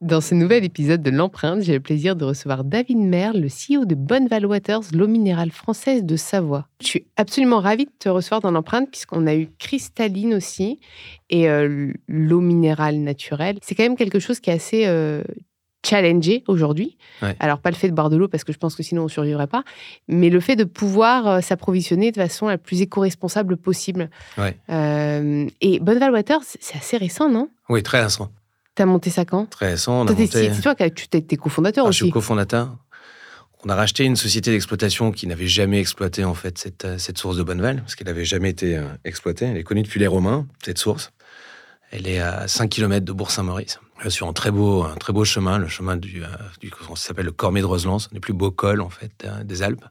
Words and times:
Dans 0.00 0.22
ce 0.22 0.34
nouvel 0.34 0.64
épisode 0.64 1.02
de 1.02 1.10
l'empreinte, 1.10 1.60
j'ai 1.60 1.74
le 1.74 1.80
plaisir 1.80 2.16
de 2.16 2.24
recevoir 2.24 2.64
David 2.64 2.96
Merle, 2.96 3.36
le 3.36 3.48
CEO 3.48 3.84
de 3.84 3.94
Bonneval 3.94 4.46
Waters, 4.46 4.80
l'eau 4.94 5.06
minérale 5.06 5.50
française 5.50 6.04
de 6.04 6.16
Savoie. 6.16 6.66
Je 6.80 6.86
suis 6.86 7.06
absolument 7.18 7.60
ravie 7.60 7.84
de 7.84 7.90
te 7.98 8.08
recevoir 8.08 8.40
dans 8.40 8.50
l'empreinte 8.50 8.90
puisqu'on 8.90 9.26
a 9.26 9.34
eu 9.34 9.50
cristalline 9.58 10.32
aussi 10.32 10.80
et 11.28 11.50
euh, 11.50 11.92
l'eau 12.08 12.40
minérale 12.40 12.96
naturelle. 12.96 13.58
C'est 13.60 13.74
quand 13.74 13.82
même 13.82 13.98
quelque 13.98 14.20
chose 14.20 14.40
qui 14.40 14.48
est 14.48 14.54
assez 14.54 14.86
euh, 14.86 15.22
challengé 15.84 16.44
aujourd'hui. 16.48 16.96
Alors 17.38 17.58
pas 17.58 17.68
le 17.68 17.76
fait 17.76 17.90
de 17.90 17.94
boire 17.94 18.08
de 18.08 18.16
l'eau 18.16 18.28
parce 18.28 18.42
que 18.42 18.54
je 18.54 18.58
pense 18.58 18.76
que 18.76 18.82
sinon 18.82 19.04
on 19.04 19.08
survivrait 19.08 19.48
pas, 19.48 19.64
mais 20.08 20.30
le 20.30 20.40
fait 20.40 20.56
de 20.56 20.64
pouvoir 20.64 21.26
euh, 21.28 21.40
s'approvisionner 21.42 22.10
de 22.10 22.16
façon 22.16 22.48
la 22.48 22.56
plus 22.56 22.80
éco-responsable 22.80 23.58
possible. 23.58 24.08
et 24.38 25.78
Bonneval 25.78 26.12
Waters, 26.12 26.40
c'est 26.42 26.78
assez 26.78 26.96
récent, 26.96 27.28
non? 27.28 27.50
Oui, 27.68 27.82
très 27.82 28.02
récent. 28.02 28.30
T'as 28.80 28.86
monté 28.86 29.10
ça 29.10 29.26
quand? 29.26 29.44
Très 29.44 29.72
récent. 29.72 30.06
C'est 30.06 30.58
toi 30.62 30.74
qui 30.74 30.82
as 30.84 30.86
été 30.86 31.36
cofondateur 31.36 31.84
aussi. 31.84 31.98
Je 31.98 32.04
suis 32.04 32.10
cofondateur. 32.10 32.78
On 33.62 33.68
a 33.68 33.74
racheté 33.74 34.04
une 34.04 34.16
société 34.16 34.52
d'exploitation 34.52 35.12
qui 35.12 35.26
n'avait 35.26 35.48
jamais 35.48 35.78
exploité 35.78 36.24
en 36.24 36.32
fait 36.32 36.56
cette, 36.56 36.86
euh, 36.86 36.96
cette 36.96 37.18
source 37.18 37.36
de 37.36 37.42
Bonneval, 37.42 37.82
parce 37.82 37.94
qu'elle 37.94 38.06
n'avait 38.06 38.24
jamais 38.24 38.48
été 38.48 38.78
euh, 38.78 38.86
exploitée. 39.04 39.44
Elle 39.44 39.58
est 39.58 39.64
connue 39.64 39.82
depuis 39.82 40.00
les 40.00 40.06
Romains, 40.06 40.46
cette 40.64 40.78
source. 40.78 41.12
Elle 41.90 42.08
est 42.08 42.20
à 42.20 42.48
5 42.48 42.70
km 42.70 43.04
de 43.04 43.12
Bourg-Saint-Maurice, 43.12 43.80
sur 44.08 44.26
un 44.26 44.32
très 44.32 44.50
beau, 44.50 44.82
un 44.84 44.94
très 44.94 45.12
beau 45.12 45.26
chemin, 45.26 45.58
le 45.58 45.68
chemin 45.68 45.98
du, 45.98 46.24
euh, 46.24 46.28
du 46.62 46.70
s'appelle 46.94 47.26
le 47.26 47.32
Cormet 47.32 47.60
de 47.60 47.66
Roseland, 47.66 47.98
c'est 47.98 48.14
le 48.14 48.20
plus 48.20 48.32
beau 48.32 48.50
col 48.50 48.80
en 48.80 48.88
fait 48.88 49.12
des 49.44 49.62
Alpes. 49.62 49.84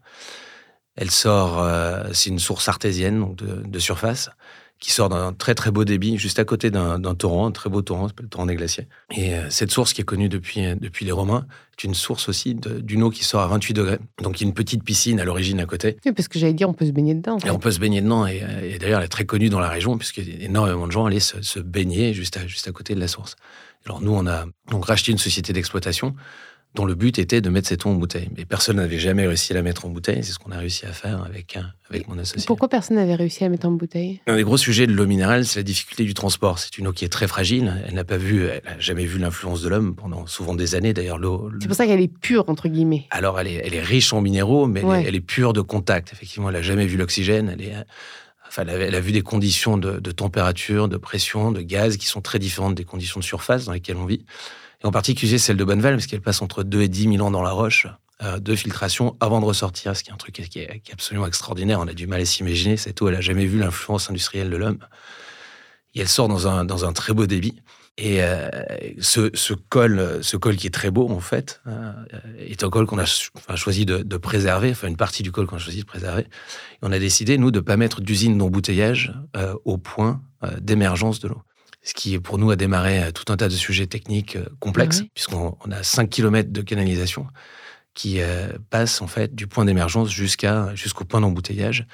Elle 0.96 1.12
sort, 1.12 1.64
c'est 2.12 2.32
une 2.32 2.40
source 2.40 2.68
artésienne 2.68 3.20
donc 3.20 3.36
de, 3.36 3.62
de 3.66 3.80
surface 3.80 4.32
qui 4.80 4.92
sort 4.92 5.10
d'un 5.10 5.34
très 5.34 5.56
très 5.56 5.72
beau 5.72 5.84
débit, 5.84 6.18
juste 6.18 6.40
à 6.40 6.46
côté 6.46 6.72
d'un 6.72 7.00
torrent, 7.16 7.48
un 7.48 7.52
très 7.52 7.70
beau 7.70 7.82
torrent, 7.82 8.08
s'appelle 8.08 8.26
le 8.26 8.30
torrent 8.30 8.46
des 8.46 8.56
glaciers. 8.56 8.88
Et 9.12 9.36
euh, 9.36 9.50
cette 9.50 9.72
source 9.72 9.92
qui 9.92 10.02
est 10.02 10.06
connue 10.06 10.30
depuis, 10.30 10.66
euh, 10.66 10.76
depuis 10.80 11.06
les 11.06 11.12
Romains 11.12 11.46
est 11.78 11.84
une 11.84 11.94
source 11.94 12.30
aussi 12.30 12.56
d'une 12.56 13.04
eau 13.04 13.10
qui 13.10 13.26
sort 13.26 13.42
à 13.42 13.48
28 13.48 13.74
degrés. 13.74 14.00
Donc 14.24 14.40
il 14.40 14.46
y 14.46 14.48
a 14.48 14.48
une 14.48 14.54
petite 14.54 14.84
piscine 14.84 15.20
à 15.20 15.26
l'origine 15.26 15.60
à 15.60 15.66
côté. 15.66 15.98
Oui, 16.06 16.14
parce 16.14 16.30
que 16.30 16.40
j'allais 16.40 16.54
dire, 16.54 16.70
on 16.70 16.74
peut 16.74 16.86
se 16.86 16.92
baigner 16.92 17.14
dedans. 17.14 17.38
Et 17.46 17.50
on 17.50 17.60
peut 17.60 17.72
se 17.72 17.80
baigner 17.80 18.02
dedans. 18.02 18.26
Et, 18.26 18.42
euh, 18.42 18.74
et 18.74 18.80
d'ailleurs, 18.80 19.00
elle 19.00 19.06
est 19.06 19.10
très 19.10 19.26
connue 19.26 19.50
dans 19.50 19.60
la 19.60 19.70
région, 19.70 19.98
puisque 19.98 20.20
énormément 20.20 20.88
de 20.88 20.92
gens 20.94 21.06
allaient 21.06 21.20
se, 21.20 21.42
se, 21.42 21.60
baigner 21.60 22.14
juste 22.14 22.38
à, 22.38 22.48
juste 22.48 22.68
à 22.70 22.72
côté 22.72 22.96
de 22.96 23.02
la 23.02 23.10
source. 23.10 23.36
Alors 23.86 24.02
nous, 24.02 24.14
on 24.14 24.28
a 24.28 24.46
donc 24.72 24.86
racheté 24.86 25.12
une 25.12 25.18
société 25.18 25.52
d'exploitation 25.52 26.16
dont 26.76 26.86
le 26.86 26.94
but 26.94 27.18
était 27.18 27.42
de 27.42 27.50
mettre 27.50 27.68
cette 27.68 27.86
eau 27.86 27.90
en 27.90 27.96
bouteille. 27.96 28.30
Mais 28.38 28.46
personne 28.46 28.78
n'avait 28.78 29.00
jamais 29.00 29.26
réussi 29.26 29.54
à 29.54 29.56
la 29.56 29.64
mettre 29.64 29.86
en 29.86 29.90
bouteille. 29.90 30.24
C'est 30.24 30.34
ce 30.34 30.40
qu'on 30.40 30.52
a 30.52 30.58
réussi 30.58 30.86
à 30.86 30.94
faire 30.94 31.24
avec, 31.24 31.58
avec 31.90 32.08
mon 32.08 32.18
associé. 32.20 32.46
Pourquoi 32.46 32.70
personne 32.70 32.98
n'avait 32.98 33.16
réussi 33.16 33.44
à 33.44 33.48
la 33.48 33.52
mettre 33.52 33.68
en 33.68 33.72
bouteille? 33.72 34.22
Un 34.28 34.36
des 34.36 34.44
gros 34.44 34.58
sujets 34.58 34.86
de 34.86 34.94
l'eau 34.94 35.08
minérale, 35.08 35.46
c'est 35.46 35.60
la 35.60 35.64
difficulté 35.64 36.04
du 36.04 36.14
transport. 36.14 36.60
C'est 36.60 36.78
une 36.78 36.88
eau 36.88 36.94
qui 36.94 37.06
est 37.06 37.10
très 37.10 37.28
fragile. 37.28 37.74
Elle 37.88 37.96
n'a 37.96 38.04
pas 38.04 38.18
vu, 38.18 38.46
elle 38.46 38.62
n'a 38.64 38.80
jamais 38.80 39.06
vu 39.06 39.18
l'influence 39.18 39.64
de 39.64 39.70
l'homme 39.70 39.96
pendant 39.96 40.28
souvent 40.28 40.54
des 40.54 40.76
années. 40.76 40.94
D'ailleurs, 40.94 41.18
l'eau. 41.18 41.50
C'est 41.60 41.68
pour 41.68 41.76
ça 41.76 41.88
qu'elle 41.88 42.02
est 42.02 42.08
pure 42.08 42.46
entre 42.48 42.68
guillemets. 42.68 43.08
Alors, 43.10 43.40
elle 43.40 43.48
est, 43.48 43.62
elle 43.66 43.74
est 43.74 43.82
riche 43.82 44.14
en 44.14 44.22
minéraux, 44.22 44.68
mais 44.68 44.84
elle, 45.06 45.16
est, 45.16 45.22
pure 45.22 45.54
de 45.54 45.62
contact. 45.62 46.14
Effectivement, 46.14 46.50
elle 46.50 46.56
n'a 46.56 46.62
jamais 46.62 46.86
vu 46.86 46.98
l'oxygène. 46.98 47.50
Elle 47.50 47.62
est 47.62 47.74
Enfin, 48.48 48.66
elle 48.66 48.96
a 48.96 49.00
vu 49.00 49.12
des 49.12 49.22
conditions 49.22 49.78
de, 49.78 50.00
de, 50.00 50.12
température, 50.12 50.88
de 50.88 50.98
pression, 50.98 51.52
de 51.52 51.62
gaz 51.62 51.98
qui 51.98 52.08
sont 52.08 52.20
très 52.20 52.40
différentes 52.40 52.74
des 52.74 52.84
conditions 52.84 53.20
de 53.20 53.24
surface 53.24 53.66
dans 53.66 53.74
lesquelles 53.74 53.98
on 53.98 54.08
vit 54.08 54.26
et 54.84 54.88
en 54.88 54.92
particulier 54.92 55.38
celle 55.38 55.58
de 55.58 55.64
Bonneval, 55.64 55.96
parce 55.96 56.08
qu'elle 56.08 56.22
passe 56.22 56.42
entre 56.42 56.64
2 56.64 56.82
et 56.82 56.88
10 56.88 57.14
000 57.14 57.26
ans 57.26 57.32
dans 57.32 57.42
la 57.42 57.52
roche 57.52 57.88
euh, 58.22 58.40
de 58.40 58.56
filtration 58.56 59.16
avant 59.20 59.40
de 59.40 59.46
ressortir, 59.46 59.96
ce 59.96 60.04
qui 60.04 60.10
est 60.10 60.14
un 60.14 60.18
truc 60.18 60.34
qui 60.34 60.60
est, 60.60 60.82
absolument 60.92 61.28
extraordinaire. 61.28 61.80
On 61.80 61.88
a 61.88 61.94
du 61.94 62.08
mal 62.08 62.22
à 62.22 62.26
s'imaginer. 62.26 62.78
Cette 62.78 63.02
eau, 63.02 63.08
elle 63.08 63.16
n'a 63.16 63.22
jamais 63.22 63.46
vu 63.46 63.60
l'influence 63.60 64.10
industrielle 64.10 64.50
de 64.50 64.58
l'homme. 64.58 64.80
Et 65.96 66.02
elle 66.02 66.08
sort 66.08 66.28
dans 66.28 66.48
un, 66.48 66.94
très 66.94 67.14
beau 67.14 67.26
débit. 67.28 67.62
Et 67.98 68.22
euh, 68.22 68.50
ce, 69.00 69.54
col, 69.54 70.20
ce 70.22 70.38
col 70.38 70.56
qui 70.56 70.68
est 70.68 70.74
très 70.74 70.92
beau, 70.92 71.10
en 71.10 71.20
fait, 71.20 71.62
euh, 71.68 71.92
est 72.38 72.64
un 72.64 72.70
col 72.70 72.86
qu'on 72.86 73.00
a 73.00 73.56
choisi 73.56 73.86
de, 73.86 73.98
de, 73.98 74.18
préserver, 74.18 74.72
enfin 74.72 74.88
une 74.88 74.98
partie 74.98 75.24
du 75.24 75.32
col 75.32 75.48
qu'on 75.48 75.58
a 75.58 75.60
choisi 75.60 75.80
de 75.80 75.86
préserver. 75.86 76.24
Et 76.24 76.84
on 76.84 76.92
a 76.92 77.00
décidé, 77.00 77.38
nous, 77.38 77.52
de 77.52 77.60
ne 77.60 77.64
pas 77.64 77.76
mettre 77.76 78.00
d'usine 78.02 78.38
d'embouteillage 78.38 79.14
au 79.66 79.78
point 79.78 80.22
d'émergence 80.62 81.20
de 81.20 81.30
l'eau 81.30 81.42
ce 81.82 81.94
qui 81.94 82.20
pour 82.20 82.38
nous 82.38 82.52
a 82.52 82.56
démarré 82.56 83.02
euh, 83.02 83.12
tout 83.12 83.32
un 83.32 83.38
tas 83.38 83.48
de 83.48 83.54
sujets 83.54 83.88
techniques 83.88 84.36
euh, 84.36 84.46
complexes, 84.60 85.04
puisqu'on 85.14 85.56
a 85.72 85.84
5 85.84 86.10
km 86.10 86.52
de 86.52 86.62
canalisation 86.62 87.28
qui 87.94 88.22
euh, 88.22 88.50
passe 88.70 89.02
en 89.02 89.08
fait 89.08 89.36
du 89.36 89.48
point 89.48 89.66
d'émergence 89.66 90.10
jusqu'à 90.10 90.74
jusqu'au 90.76 91.06
point 91.06 91.22
d'embouteillage 91.22 91.86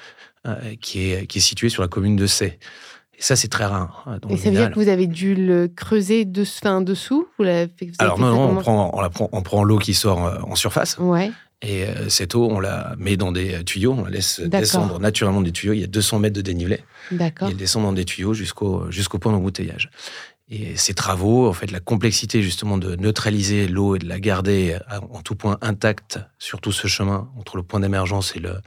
qui, 0.80 1.10
est, 1.10 1.26
qui 1.26 1.38
est 1.38 1.40
situé 1.40 1.68
sur 1.68 1.82
la 1.82 1.88
commune 1.88 2.14
de 2.14 2.28
Sey. 2.28 2.60
Et 3.18 3.22
ça, 3.22 3.34
c'est 3.34 3.48
très 3.48 3.64
rare. 3.64 4.04
Hein, 4.06 4.20
et 4.28 4.36
ça 4.36 4.48
veut 4.48 4.56
dire 4.56 4.70
que 4.70 4.78
vous 4.78 4.88
avez 4.88 5.08
dû 5.08 5.34
le 5.34 5.66
creuser 5.66 6.24
de, 6.24 6.44
fin, 6.44 6.80
dessous? 6.82 7.26
Vous 7.36 7.44
Alors 7.98 8.20
non, 8.20 8.30
non 8.30 8.50
on, 8.50 8.54
prend, 8.60 8.90
on, 8.94 9.00
la 9.00 9.10
prend, 9.10 9.28
on 9.32 9.42
prend 9.42 9.64
l'eau 9.64 9.78
qui 9.78 9.92
sort 9.92 10.18
en 10.48 10.54
surface. 10.54 10.98
Ouais. 10.98 11.32
Et 11.62 11.84
euh, 11.84 12.08
cette 12.08 12.34
eau, 12.34 12.48
on 12.50 12.60
la 12.60 12.94
met 12.98 13.16
dans 13.16 13.32
des 13.32 13.64
tuyaux, 13.64 13.94
on 13.98 14.04
la 14.04 14.10
laisse 14.10 14.40
descendre 14.40 15.00
naturellement 15.00 15.40
des 15.40 15.52
tuyaux. 15.52 15.72
Il 15.72 15.80
y 15.80 15.84
a 15.84 15.88
200 15.88 16.18
mètres 16.18 16.36
de 16.36 16.42
dénivelé. 16.42 16.80
D'accord. 17.10 17.48
elle 17.48 17.56
descend 17.56 17.84
dans 17.84 17.92
des 17.92 18.04
tuyaux 18.04 18.34
jusqu'au 18.34 18.90
jusqu'au 18.90 19.18
point 19.18 19.32
d'embouteillage. 19.32 19.90
Et 20.48 20.76
ces 20.76 20.94
travaux, 20.94 21.48
en 21.48 21.52
fait, 21.52 21.72
la 21.72 21.80
complexité 21.80 22.40
justement 22.40 22.78
de 22.78 22.94
neutraliser 22.94 23.66
l'eau 23.66 23.96
et 23.96 23.98
de 23.98 24.06
la 24.06 24.20
garder 24.20 24.78
en 25.10 25.20
tout 25.20 25.34
point 25.34 25.58
intacte 25.60 26.20
sur 26.38 26.60
tout 26.60 26.70
ce 26.70 26.86
chemin 26.86 27.28
entre 27.36 27.56
le 27.56 27.64
point 27.64 27.80
d'émergence 27.80 28.36
et 28.36 28.38
le, 28.38 28.60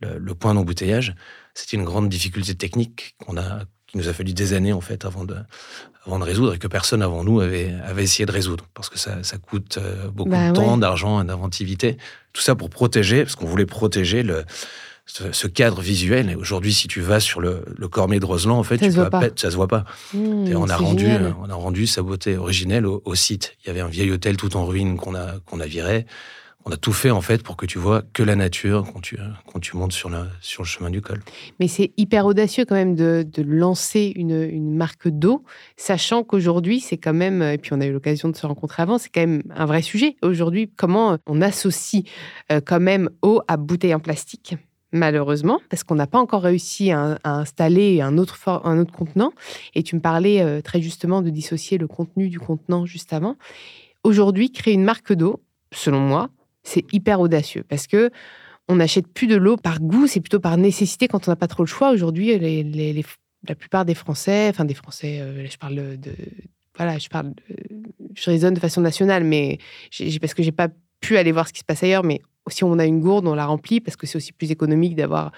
le, 0.00 0.34
point 0.34 0.54
d'embouteillage, 0.54 1.16
c'était 1.54 1.76
une 1.76 1.82
grande 1.82 2.08
difficulté 2.08 2.54
technique 2.54 3.16
qu'on 3.18 3.36
a, 3.36 3.64
qui 3.94 3.98
nous 3.98 4.08
a 4.08 4.12
fallu 4.12 4.32
des 4.32 4.54
années 4.54 4.72
en 4.72 4.80
fait 4.80 5.04
avant 5.04 5.24
de, 5.24 5.36
avant 6.04 6.18
de 6.18 6.24
résoudre 6.24 6.54
et 6.54 6.58
que 6.58 6.66
personne 6.66 7.00
avant 7.00 7.22
nous 7.22 7.40
avait, 7.40 7.72
avait 7.86 8.02
essayé 8.02 8.26
de 8.26 8.32
résoudre 8.32 8.66
parce 8.74 8.88
que 8.88 8.98
ça, 8.98 9.22
ça 9.22 9.38
coûte 9.38 9.78
euh, 9.78 10.08
beaucoup 10.08 10.30
bah 10.30 10.50
de 10.50 10.56
temps, 10.56 10.76
d'argent 10.76 11.22
et 11.22 11.24
d'inventivité. 11.24 11.96
Tout 12.32 12.42
ça 12.42 12.56
pour 12.56 12.70
protéger, 12.70 13.22
parce 13.22 13.36
qu'on 13.36 13.46
voulait 13.46 13.66
protéger 13.66 14.24
le, 14.24 14.44
ce, 15.06 15.46
cadre 15.46 15.80
visuel. 15.80 16.28
Et 16.28 16.34
aujourd'hui, 16.34 16.74
si 16.74 16.88
tu 16.88 17.00
vas 17.00 17.20
sur 17.20 17.40
le, 17.40 17.64
le 17.66 17.86
Cormier 17.86 18.18
de 18.18 18.26
Roseland, 18.26 18.58
en 18.58 18.64
fait, 18.64 18.78
ça, 18.78 18.86
tu 18.86 18.92
se, 18.92 19.00
peux 19.00 19.32
ça 19.36 19.50
se 19.52 19.54
voit 19.54 19.68
pas. 19.68 19.84
Mmh, 20.12 20.46
et 20.48 20.56
on 20.56 20.68
a 20.68 20.76
rendu, 20.76 21.06
on 21.40 21.48
a 21.48 21.54
rendu 21.54 21.86
sa 21.86 22.02
beauté 22.02 22.36
originelle 22.36 22.86
au, 22.86 23.14
site. 23.14 23.56
Il 23.62 23.68
y 23.68 23.70
avait 23.70 23.80
un 23.80 23.86
vieil 23.86 24.10
hôtel 24.10 24.36
tout 24.36 24.56
en 24.56 24.66
ruine 24.66 24.96
qu'on 24.96 25.14
a 25.14 25.38
qu'on 25.46 25.60
a 25.60 25.66
viré 25.66 26.06
on 26.66 26.70
a 26.70 26.76
tout 26.76 26.92
fait 26.92 27.10
en 27.10 27.20
fait 27.20 27.42
pour 27.42 27.56
que 27.56 27.66
tu 27.66 27.78
vois 27.78 28.02
que 28.12 28.22
la 28.22 28.36
nature 28.36 28.86
quand 28.92 29.00
tu, 29.00 29.76
montes 29.76 29.92
sur, 29.92 30.08
le 30.08 30.64
chemin 30.64 30.90
du 30.90 31.00
col. 31.00 31.20
Mais 31.60 31.68
c'est 31.68 31.92
hyper 31.96 32.26
audacieux 32.26 32.64
quand 32.64 32.74
même 32.74 32.94
de, 32.94 33.24
lancer 33.42 34.12
une, 34.16 34.74
marque 34.74 35.08
d'eau, 35.08 35.44
sachant 35.76 36.24
qu'aujourd'hui 36.24 36.80
c'est 36.80 36.96
quand 36.96 37.12
même, 37.12 37.42
et 37.42 37.58
puis 37.58 37.72
on 37.72 37.80
a 37.80 37.86
eu 37.86 37.92
l'occasion 37.92 38.28
de 38.28 38.36
se 38.36 38.46
rencontrer 38.46 38.82
avant, 38.82 38.98
c'est 38.98 39.10
quand 39.10 39.20
même 39.20 39.42
un 39.54 39.66
vrai 39.66 39.82
sujet. 39.82 40.16
Aujourd'hui, 40.22 40.70
comment 40.74 41.18
on 41.26 41.42
associe 41.42 42.04
euh, 42.50 42.60
quand 42.64 42.80
même 42.80 43.10
eau 43.22 43.42
à 43.48 43.56
bouteille 43.56 43.94
en 43.94 44.00
plastique? 44.00 44.56
Malheureusement, 44.92 45.60
parce 45.70 45.82
qu'on 45.82 45.96
n'a 45.96 46.06
pas 46.06 46.20
encore 46.20 46.42
réussi 46.42 46.92
à, 46.92 47.18
installer 47.24 48.00
un 48.00 48.16
autre, 48.16 48.48
un 48.64 48.78
autre 48.78 48.92
contenant. 48.92 49.32
Et 49.74 49.82
tu 49.82 49.96
me 49.96 50.00
parlais 50.00 50.40
euh, 50.40 50.60
très 50.60 50.80
justement 50.80 51.20
de 51.20 51.30
dissocier 51.30 51.78
le 51.78 51.88
contenu 51.88 52.28
du 52.28 52.38
contenant 52.38 52.86
juste 52.86 53.12
avant. 53.12 53.36
Aujourd'hui, 54.04 54.52
créer 54.52 54.74
une 54.74 54.84
marque 54.84 55.12
d'eau, 55.12 55.42
selon 55.72 55.98
moi, 55.98 56.30
c'est 56.64 56.84
hyper 56.92 57.20
audacieux 57.20 57.64
parce 57.68 57.86
que 57.86 58.10
on 58.68 58.76
n'achète 58.76 59.06
plus 59.06 59.26
de 59.26 59.36
l'eau 59.36 59.56
par 59.56 59.80
goût, 59.80 60.06
c'est 60.06 60.20
plutôt 60.20 60.40
par 60.40 60.56
nécessité 60.56 61.06
quand 61.06 61.28
on 61.28 61.30
n'a 61.30 61.36
pas 61.36 61.46
trop 61.46 61.62
le 61.62 61.68
choix. 61.68 61.90
Aujourd'hui, 61.90 62.38
la 63.46 63.54
plupart 63.54 63.84
des 63.84 63.94
Français, 63.94 64.48
enfin 64.48 64.64
des 64.64 64.74
Français, 64.74 65.20
euh, 65.20 65.46
je 65.46 65.58
parle 65.58 65.98
de, 65.98 66.12
voilà, 66.76 66.98
je 66.98 67.08
parle, 67.08 67.34
je 68.14 68.30
raisonne 68.30 68.54
de 68.54 68.60
façon 68.60 68.80
nationale, 68.80 69.22
mais 69.22 69.58
parce 70.20 70.34
que 70.34 70.42
j'ai 70.42 70.52
pas 70.52 70.68
pu 71.00 71.18
aller 71.18 71.32
voir 71.32 71.46
ce 71.46 71.52
qui 71.52 71.60
se 71.60 71.64
passe 71.64 71.82
ailleurs, 71.82 72.04
mais 72.04 72.22
si 72.48 72.64
on 72.64 72.78
a 72.78 72.86
une 72.86 73.00
gourde, 73.00 73.26
on 73.26 73.34
la 73.34 73.46
remplit 73.46 73.80
parce 73.80 73.96
que 73.96 74.06
c'est 74.06 74.16
aussi 74.16 74.32
plus 74.32 74.50
économique 74.50 74.96
d'avoir 74.96 75.32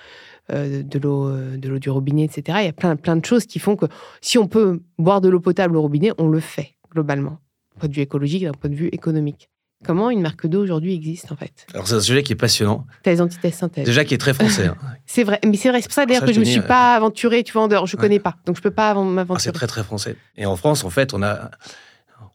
euh, 0.52 0.82
de 0.82 0.98
l'eau, 0.98 1.28
euh, 1.28 1.56
de 1.56 1.68
l'eau 1.68 1.78
du 1.78 1.90
robinet, 1.90 2.24
etc. 2.24 2.58
Il 2.60 2.64
y 2.66 2.68
a 2.68 2.72
plein, 2.72 2.96
plein 2.96 3.16
de 3.16 3.24
choses 3.24 3.46
qui 3.46 3.58
font 3.58 3.76
que 3.76 3.86
si 4.20 4.38
on 4.38 4.46
peut 4.46 4.80
boire 4.98 5.20
de 5.20 5.28
l'eau 5.28 5.40
potable 5.40 5.76
au 5.76 5.82
robinet, 5.82 6.12
on 6.18 6.28
le 6.28 6.40
fait 6.40 6.74
globalement, 6.90 7.38
d'un 7.74 7.80
point 7.80 7.88
de 7.88 7.94
vue 7.94 8.02
écologique, 8.02 8.44
d'un 8.44 8.52
point 8.52 8.70
de 8.70 8.76
vue 8.76 8.88
économique. 8.88 9.50
Comment 9.86 10.10
une 10.10 10.20
marque 10.20 10.46
d'eau 10.46 10.62
aujourd'hui 10.62 10.94
existe 10.94 11.30
en 11.30 11.36
fait? 11.36 11.66
Alors 11.72 11.86
c'est 11.86 11.94
un 11.94 12.00
sujet 12.00 12.22
qui 12.22 12.32
est 12.32 12.36
passionnant. 12.36 12.86
Thèse, 13.02 13.20
antithèse, 13.20 13.54
synthèse. 13.54 13.84
Déjà 13.84 14.04
qui 14.04 14.14
est 14.14 14.18
très 14.18 14.34
français. 14.34 14.66
Hein. 14.66 14.76
c'est 15.06 15.22
vrai, 15.22 15.38
mais 15.46 15.56
c'est 15.56 15.68
vrai, 15.68 15.80
c'est 15.80 15.88
pour 15.88 15.94
ça 15.94 16.06
d'ailleurs 16.06 16.24
que 16.24 16.32
je 16.32 16.40
ne 16.40 16.44
me 16.44 16.50
suis 16.50 16.60
pas 16.60 16.96
aventurée, 16.96 17.44
tu 17.44 17.52
vois, 17.52 17.62
en 17.62 17.68
dehors, 17.68 17.86
je 17.86 17.96
ne 17.96 18.00
connais 18.00 18.18
pas, 18.18 18.36
donc 18.46 18.56
je 18.56 18.60
ne 18.60 18.64
peux 18.64 18.70
pas 18.70 18.94
m'aventurer. 18.94 19.36
Ah, 19.36 19.40
c'est 19.40 19.52
très 19.52 19.66
très 19.66 19.84
français. 19.84 20.16
Et 20.36 20.46
en 20.46 20.56
France, 20.56 20.84
en 20.84 20.90
fait, 20.90 21.14
on 21.14 21.22
a, 21.22 21.50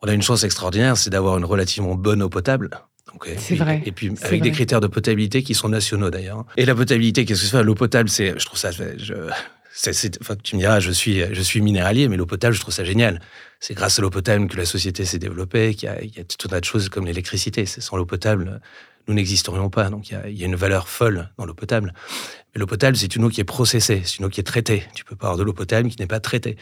on 0.01 0.07
a 0.07 0.13
une 0.13 0.21
chance 0.21 0.44
extraordinaire, 0.44 0.98
c'est 0.98 1.09
d'avoir 1.09 1.38
une 1.38 1.45
relativement 1.45 1.95
bonne 1.95 2.24
eau 2.24 2.30
potable. 2.30 2.69
C'est 3.38 3.56
vrai. 3.56 3.81
Et 3.86 3.92
puis 3.92 4.12
avec 4.21 4.42
des 4.42 4.51
critères 4.51 4.80
de 4.80 4.88
potabilité 4.88 5.44
qui 5.44 5.53
sont 5.53 5.69
nationaux 5.69 6.09
d'ailleurs. 6.09 6.45
Et 6.57 6.65
la 6.65 6.75
potabilité, 6.75 7.25
qu'est-ce 7.25 7.42
que 7.42 7.48
c'est 7.48 7.63
L'eau 7.63 7.75
potable, 7.75 8.09
c'est, 8.09 8.39
je 8.39 8.45
trouve 8.45 8.57
ça, 8.57 8.71
je, 8.71 9.13
tu 10.44 10.56
me 10.56 10.60
diras, 10.60 10.80
je 10.80 10.92
suis, 10.92 11.24
je 11.32 11.42
suis 11.42 11.62
minéralier, 11.62 12.08
mais 12.08 12.18
l'eau 12.18 12.26
potable, 12.26 12.54
je 12.54 12.60
trouve 12.60 12.74
ça 12.74 12.84
génial. 12.84 13.22
C'est 13.60 13.74
grâce 13.74 14.00
à 14.00 14.02
l'eau 14.02 14.10
potable 14.10 14.48
que 14.48 14.58
la 14.58 14.66
société 14.66 15.06
s'est 15.06 15.20
développée, 15.20 15.76
qu'il 15.76 15.90
y, 15.90 16.20
a, 16.20 16.24
tout 16.24 16.48
un 16.48 16.50
tas 16.50 16.60
de 16.60 16.66
choses 16.66 16.90
comme 16.90 17.06
l'électricité. 17.06 17.66
Sans 17.66 17.96
l'eau 17.96 18.06
potable, 18.06 18.60
nous 19.08 19.14
n'existerions 19.14 19.70
pas. 19.70 19.90
Donc 19.90 20.10
il 20.10 20.14
y, 20.14 20.16
a, 20.16 20.28
il 20.28 20.38
y, 20.38 20.44
a, 20.44 20.48
une 20.48 20.56
valeur 20.56 20.90
folle 20.90 21.30
dans 21.38 21.46
l'eau 21.46 21.54
potable. 21.54 21.94
Mais 22.54 22.60
l'eau 22.60 22.68
potable, 22.68 22.98
c'est 22.98 23.16
une 23.16 23.24
eau 23.24 23.30
qui 23.30 23.42
est 23.42 23.46
processée, 23.46 24.02
c'est 24.04 24.18
une 24.18 24.26
eau 24.26 24.30
qui 24.30 24.40
est 24.40 24.46
traitée. 24.46 24.84
Tu 24.94 25.06
peux 25.06 25.16
pas 25.16 25.28
avoir 25.28 25.38
de 25.38 25.44
l'eau 25.44 25.54
potable 25.54 25.90
qui 25.90 26.00
n'est 26.00 26.08
pas 26.08 26.20
traitée. 26.20 26.58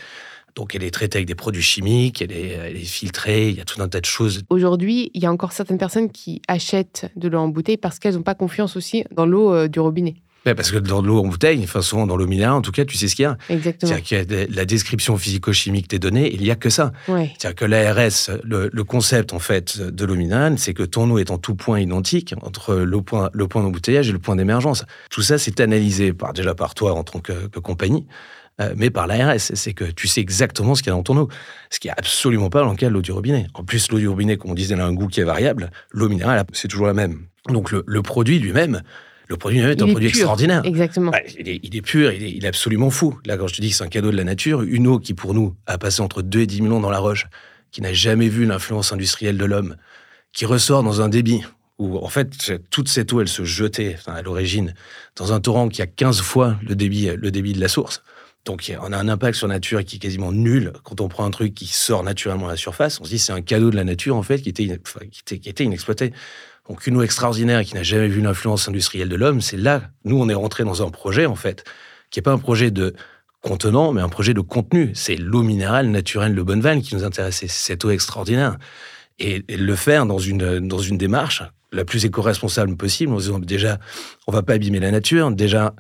Donc 0.56 0.76
elle 0.76 0.84
est 0.84 0.92
traitée 0.92 1.18
avec 1.18 1.28
des 1.28 1.36
produits 1.36 1.62
chimiques, 1.62 2.22
elle 2.22 2.32
est, 2.32 2.74
filtrée, 2.84 3.50
il 3.50 3.58
y 3.58 3.62
a 3.62 3.66
tout 3.66 3.82
un 3.82 3.88
tas 3.88 4.02
de 4.02 4.06
choses. 4.06 4.44
Aujourd'hui, 4.50 5.12
il 5.14 5.24
y 5.24 5.26
a 5.26 5.32
encore 5.32 5.52
certaines 5.52 5.78
personnes 5.78 6.12
qui 6.12 6.42
achètent 6.48 7.12
de 7.16 7.28
l'eau 7.28 7.40
en 7.40 7.48
bouteille 7.48 7.78
parce 7.78 8.00
qu'elles 8.00 8.16
n'ont 8.16 8.24
pas 8.24 8.36
confiance 8.36 8.76
aussi 8.76 9.04
dans 9.12 9.26
l'eau 9.26 9.54
euh, 9.54 9.68
du 9.68 9.80
robinet. 9.80 10.16
Parce 10.56 10.72
que 10.72 10.78
dans 10.78 11.02
l'eau 11.02 11.20
en 11.20 11.28
bouteille, 11.28 11.62
enfin 11.64 11.82
souvent 11.82 12.08
dans 12.08 12.18
l'eau 12.18 12.28
minérale, 12.28 12.56
en 12.56 12.62
tout 12.62 12.72
cas, 12.72 12.86
tu 12.86 12.98
sais 12.98 13.08
ce 13.08 13.16
qu'il 13.16 13.24
y 13.24 13.26
a. 13.26 13.38
Exactement. 13.50 13.90
C'est-à-dire 13.90 14.04
qu'il 14.04 14.38
y 14.38 14.42
a 14.42 14.46
la 14.50 14.66
description 14.66 15.18
physico-chimique 15.18 15.90
des 15.90 16.00
données, 16.00 16.34
il 16.34 16.42
n'y 16.42 16.52
a 16.52 16.56
que 16.56 16.70
ça. 16.70 16.92
C'est-à-dire 17.08 17.56
que 17.56 17.66
l'ARS, 17.66 18.32
le, 18.44 18.84
concept 18.84 19.34
en 19.34 19.40
fait 19.40 19.80
de 19.80 20.06
l'eau 20.06 20.16
minérale, 20.16 20.58
c'est 20.58 20.74
que 20.74 20.84
ton 20.84 21.10
eau 21.12 21.20
est 21.20 21.32
en 21.32 21.38
tout 21.38 21.56
point 21.56 21.80
identique 21.80 22.34
entre 22.42 22.76
le 22.76 23.02
point, 23.02 23.30
le 23.34 23.48
point 23.48 23.62
d'embouteillage 23.62 24.10
et 24.10 24.12
le 24.12 24.20
point 24.20 24.36
d'émergence. 24.36 24.86
Tout 25.10 25.22
ça, 25.22 25.38
c'est 25.38 25.60
analysé 25.60 26.14
par, 26.14 26.34
déjà 26.34 26.56
par 26.56 26.74
toi 26.74 26.94
en 26.94 27.04
tant 27.04 27.20
que 27.20 27.48
compagnie. 27.60 28.06
Euh, 28.62 28.74
mais 28.76 28.90
par 28.90 29.08
l'ARS. 29.08 29.40
C'est 29.40 29.74
que 29.74 29.86
tu 29.86 30.08
sais 30.08 30.22
exactement 30.22 30.76
ce 30.76 30.84
qu'il 30.84 30.90
y 30.90 30.94
a 30.94 30.96
dans 30.96 31.04
ton 31.04 31.18
eau. 31.18 31.30
Ce 31.70 31.80
qui 31.80 31.88
n'est 31.88 31.94
absolument 31.98 32.50
pas 32.50 32.62
dans 32.62 32.72
le 32.72 32.76
cas 32.76 32.90
de 32.90 32.94
l'eau 32.94 33.02
du 33.02 33.12
robinet. 33.12 33.48
En 33.54 33.64
plus, 33.64 33.90
l'eau 33.92 34.00
du 34.00 34.08
robinet, 34.08 34.38
comme 34.38 34.52
on 34.52 34.56
disait, 34.56 34.74
elle 34.74 34.82
a 34.82 34.86
un 34.86 34.94
goût 34.94 35.08
qui 35.08 35.22
est 35.22 35.26
variable. 35.26 35.72
L'eau 35.92 36.10
minérale, 36.10 36.44
c'est 36.52 36.68
toujours 36.68 36.88
la 36.88 36.94
même. 36.94 37.26
Donc 37.48 37.72
le, 37.72 38.02
produit 38.02 38.40
lui-même, 38.40 38.82
le 39.30 39.38
produit 39.38 39.60
est 39.60 39.82
un 39.82 39.88
produit 39.88 40.08
extraordinaire. 40.08 40.62
Exactement. 40.66 41.12
il, 41.38 41.76
est, 41.76 41.82
pur, 41.82 42.12
il 42.12 42.44
est, 42.44 42.48
absolument 42.48 42.90
fou. 42.90 43.20
Là, 43.26 43.38
quand 43.38 43.48
je 43.48 43.56
te 43.56 43.62
dis 43.62 43.70
que 43.70 43.76
c'est 43.76 43.84
un 43.84 43.90
cadeau 43.90 44.10
de 44.10 44.18
la 44.18 44.24
nature, 44.24 44.64
une 44.64 44.88
eau 44.88 44.98
qui, 44.98 45.14
pour 45.14 45.36
nous, 45.36 45.56
a 45.68 45.78
passé 45.78 46.02
entre 46.02 46.24
2 46.24 46.40
et 46.42 46.48
10 46.48 46.62
millions 46.62 46.80
dans 46.80 46.90
la 46.90 46.98
roche, 46.98 47.28
qui 47.72 47.82
n'a 47.82 47.94
jamais 47.94 48.28
vu 48.28 48.46
l'influence 48.46 48.92
industrielle 48.92 49.38
de 49.38 49.46
l'homme, 49.46 49.76
qui 50.34 50.48
ressort 50.48 50.82
dans 50.82 51.02
un 51.02 51.10
débit 51.10 51.44
où, 51.78 51.98
en 51.98 52.10
fait, 52.10 52.60
toute 52.72 52.90
cette 52.90 53.14
eau, 53.14 53.22
elle 53.22 53.28
se 53.28 53.44
jetait, 53.44 53.98
à 54.08 54.24
l'origine, 54.24 54.74
dans 55.16 55.32
un 55.32 55.40
torrent 55.40 55.70
qui 55.70 55.84
a 55.84 55.88
15 55.88 56.22
fois 56.22 56.58
le 56.68 56.76
débit, 56.76 57.12
le 57.16 57.30
débit 57.30 57.54
de 57.54 57.62
la 57.62 57.68
source. 57.68 58.02
Donc 58.46 58.72
on 58.82 58.94
a 58.94 58.98
un 58.98 59.10
impact 59.10 59.38
sur 59.38 59.48
la 59.48 59.56
nature 59.56 59.84
qui 59.84 59.98
est 59.98 60.00
quasiment 60.00 60.32
nul. 60.32 60.74
Quand 60.84 61.02
on 61.02 61.08
prend 61.08 61.26
un 61.26 61.30
truc 61.30 61.54
qui 61.54 61.68
sort 61.68 62.04
naturellement 62.04 62.48
à 62.48 62.52
la 62.52 62.58
surface, 62.58 63.00
on 63.00 63.04
se 63.04 63.10
dit 63.10 63.20
c'est 63.20 63.34
un 63.34 63.42
cadeau 63.42 63.70
de 63.70 63.76
la 63.76 63.84
nature 63.84 64.16
en 64.16 64.24
fait 64.24 64.42
qui 64.42 64.50
était, 64.50 64.80
qui 65.22 65.50
était, 65.50 65.64
inexploité. 65.64 66.14
Donc 66.70 66.86
une 66.86 66.98
eau 66.98 67.02
extraordinaire 67.02 67.64
qui 67.64 67.74
n'a 67.74 67.84
jamais 67.84 68.08
vu 68.08 68.22
l'influence 68.22 68.70
industrielle 68.70 69.10
de 69.10 69.16
l'homme, 69.16 69.42
c'est 69.42 69.58
là, 69.58 69.82
nous 70.06 70.22
on 70.22 70.30
est 70.30 70.36
rentré 70.36 70.64
dans 70.64 70.86
un 70.86 70.92
projet 70.92 71.26
en 71.26 71.36
fait, 71.36 71.64
qui 72.12 72.20
n'est 72.20 72.24
pas 72.24 72.32
un 72.32 72.38
projet 72.38 72.70
de 72.70 72.94
contenant, 73.42 73.92
mais 73.92 74.02
un 74.02 74.10
projet 74.10 74.36
de 74.36 74.42
contenu. 74.42 74.92
C'est 74.94 75.16
l'eau 75.16 75.42
minérale 75.42 75.90
naturelle 75.90 76.36
de 76.36 76.42
Bonneval 76.44 76.82
qui 76.82 76.96
nous 76.96 77.04
intéressait, 77.04 77.48
cette 77.48 77.84
eau 77.86 77.90
extraordinaire. 77.90 78.58
Et, 79.18 79.44
le 79.50 79.76
faire 79.76 80.06
dans 80.06 80.20
une, 80.20 80.68
dans 80.68 80.80
une 80.80 80.98
démarche 80.98 81.44
la 81.72 81.86
plus 81.86 82.06
éco-responsable 82.06 82.76
possible, 82.78 83.14
en 83.14 83.18
disant 83.18 83.40
déjà, 83.40 83.80
on 84.28 84.32
va 84.32 84.44
pas 84.44 84.54
abîmer 84.54 84.80
la 84.80 84.92
nature, 84.92 85.32
déjà, 85.32 85.74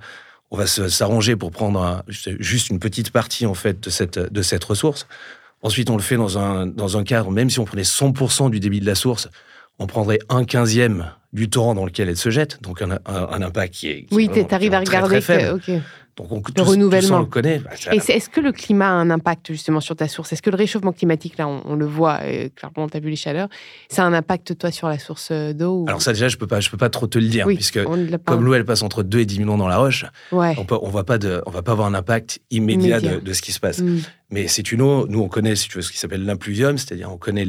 on 0.51 0.57
va 0.57 0.67
s'arranger 0.67 1.35
pour 1.35 1.51
prendre 1.51 2.03
juste 2.07 2.69
une 2.69 2.79
petite 2.79 3.11
partie 3.11 3.45
en 3.45 3.53
fait 3.53 3.79
de 3.79 3.89
cette, 3.89 4.17
de 4.17 4.41
cette 4.41 4.63
ressource. 4.63 5.07
Ensuite, 5.61 5.89
on 5.89 5.95
le 5.95 6.01
fait 6.01 6.15
dans 6.17 6.37
un, 6.37 6.65
dans 6.65 6.97
un 6.97 7.03
cadre, 7.03 7.31
même 7.31 7.49
si 7.49 7.59
on 7.59 7.65
prenait 7.65 7.83
100% 7.83 8.49
du 8.49 8.59
débit 8.59 8.79
de 8.79 8.85
la 8.85 8.95
source, 8.95 9.29
on 9.79 9.87
prendrait 9.87 10.19
un 10.29 10.43
quinzième 10.43 11.11
du 11.31 11.49
torrent 11.49 11.75
dans 11.75 11.85
lequel 11.85 12.09
elle 12.09 12.17
se 12.17 12.29
jette, 12.29 12.61
donc 12.61 12.81
un, 12.81 12.91
impact 13.41 13.73
qui 13.73 13.89
est, 13.89 14.05
oui, 14.11 14.29
tu 14.33 14.53
arrives 14.53 14.73
à 14.73 14.79
regarder. 14.79 15.21
Très, 15.21 15.55
donc 16.27 16.49
le 16.55 16.61
renouvellement. 16.63 17.23
Tout 17.23 17.29
connaît. 17.29 17.59
Bah, 17.59 17.71
et 17.91 17.97
est-ce 17.97 18.29
que 18.29 18.39
le 18.39 18.51
climat 18.51 18.89
a 18.89 18.93
un 18.93 19.09
impact 19.09 19.51
justement 19.51 19.79
sur 19.79 19.95
ta 19.95 20.07
source? 20.07 20.33
Est-ce 20.33 20.41
que 20.41 20.49
le 20.49 20.57
réchauffement 20.57 20.91
climatique, 20.91 21.37
là, 21.37 21.47
on, 21.47 21.75
le 21.75 21.85
voit, 21.85 22.19
clairement, 22.55 22.87
tu 22.89 22.97
as 22.97 22.99
vu 22.99 23.09
les 23.09 23.15
chaleurs, 23.15 23.49
ça 23.89 24.03
a 24.03 24.05
un 24.05 24.13
impact, 24.13 24.57
toi, 24.57 24.71
sur 24.71 24.87
la 24.87 24.99
source 24.99 25.29
euh, 25.31 25.53
d'eau 25.53 25.85
Alors 25.87 26.01
ça, 26.01 26.13
déjà, 26.13 26.27
je 26.27 26.37
peux 26.37 26.47
pas, 26.47 26.59
je 26.59 26.69
peux 26.69 26.77
pas 26.77 26.89
trop 26.89 27.07
te 27.07 27.17
le 27.17 27.27
dire, 27.27 27.45
puisque 27.47 27.83
comme 27.83 28.45
l'eau, 28.45 28.53
elle 28.53 28.65
passe 28.65 28.81
entre 28.81 29.03
2 29.03 29.19
et 29.19 29.25
10 29.25 29.39
millions 29.39 29.57
dans 29.57 29.67
la 29.67 29.77
roche, 29.77 30.05
on 30.31 30.65
on 30.69 30.89
va 30.89 31.03
pas 31.03 31.17
de, 31.17 31.41
on 31.45 31.51
va 31.51 31.61
pas 31.61 31.71
avoir 31.71 31.87
un 31.87 31.93
impact 31.93 32.39
immédiat, 32.51 32.99
De, 32.99 33.33
ce 33.33 33.41
qui 33.41 33.51
se 33.51 33.59
passe. 33.59 33.79
Mm. 33.79 33.99
Mais 34.31 34.47
c'est 34.47 34.71
une 34.71 34.81
eau, 34.81 35.07
nous, 35.07 35.21
on 35.21 35.27
connaît, 35.27 35.55
si 35.55 35.69
tu 35.69 35.77
veux, 35.77 35.81
ce 35.81 35.91
qui 35.91 35.97
s'appelle 35.97 36.25
l'impluvium, 36.25 36.77
c'est-à-dire 36.77 37.11
on 37.11 37.17
connaît 37.17 37.47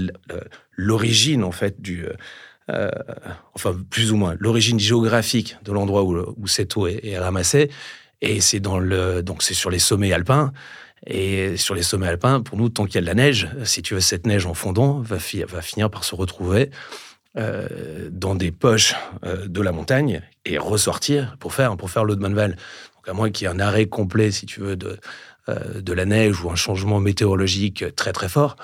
l'origine, 0.77 1.45
en 1.45 1.53
fait, 1.53 1.81
du... 1.81 2.07
Euh, 2.71 2.89
enfin, 3.55 3.77
plus 3.91 4.12
ou 4.12 4.17
moins, 4.17 4.37
l'origine 4.39 4.79
géographique 4.79 5.57
de 5.65 5.73
l'endroit 5.73 6.05
où, 6.05 6.17
où, 6.37 6.47
cette 6.47 6.77
eau 6.77 6.87
est, 6.87 7.00
est 7.05 7.19
ramassée. 7.19 7.69
Et 8.23 8.41
c'est 8.41 8.61
dans 8.61 8.79
le, 8.79 9.23
donc 9.23 9.43
c'est 9.43 9.55
sur 9.55 9.71
les 9.71 9.79
sommets 9.79 10.12
alpins. 10.12 10.53
Et 11.07 11.57
sur 11.57 11.75
les 11.75 11.83
sommets 11.83 12.09
alpins, 12.09 12.41
pour 12.41 12.59
nous, 12.59 12.69
tant 12.69 12.85
qu'il 12.85 12.97
y 12.97 12.99
a 12.99 13.00
de 13.00 13.07
la 13.07 13.15
neige, 13.15 13.49
si 13.65 13.81
tu 13.81 13.95
veux, 13.95 14.00
cette 14.00 14.27
neige 14.27 14.45
en 14.45 14.55
fondant 14.55 15.00
va, 15.00 15.19
finir 15.19 15.91
par 15.91 16.05
se 16.05 16.15
retrouver 16.15 16.71
euh, 17.39 18.11
dans 18.11 18.35
des 18.35 18.50
poches 18.50 18.95
euh, 19.25 19.47
de 19.47 19.62
la 19.62 19.73
montagne 19.73 20.21
et 20.45 20.59
ressortir 20.59 21.37
pour 21.39 21.55
faire, 21.55 21.77
pour 21.77 21.91
faire 21.91 22.05
l'eau 22.05 22.17
de 22.17 22.21
Manval. 22.21 22.50
Donc, 22.97 23.09
à 23.09 23.12
moins 23.15 23.31
qu'il 23.31 23.47
y 23.47 23.50
ait 23.50 23.55
un 23.55 23.61
arrêt 23.61 23.87
complet, 23.87 24.31
si 24.31 24.45
tu 24.45 24.61
veux, 24.61 24.77
de, 24.77 24.99
euh, 25.49 25.81
de 25.81 25.93
la 25.95 26.05
neige 26.05 26.43
ou 26.43 26.50
un 26.50 26.57
changement 26.57 27.00
météorologique 27.00 27.85
très 27.97 28.12
très 28.12 28.29
fort, 28.29 28.57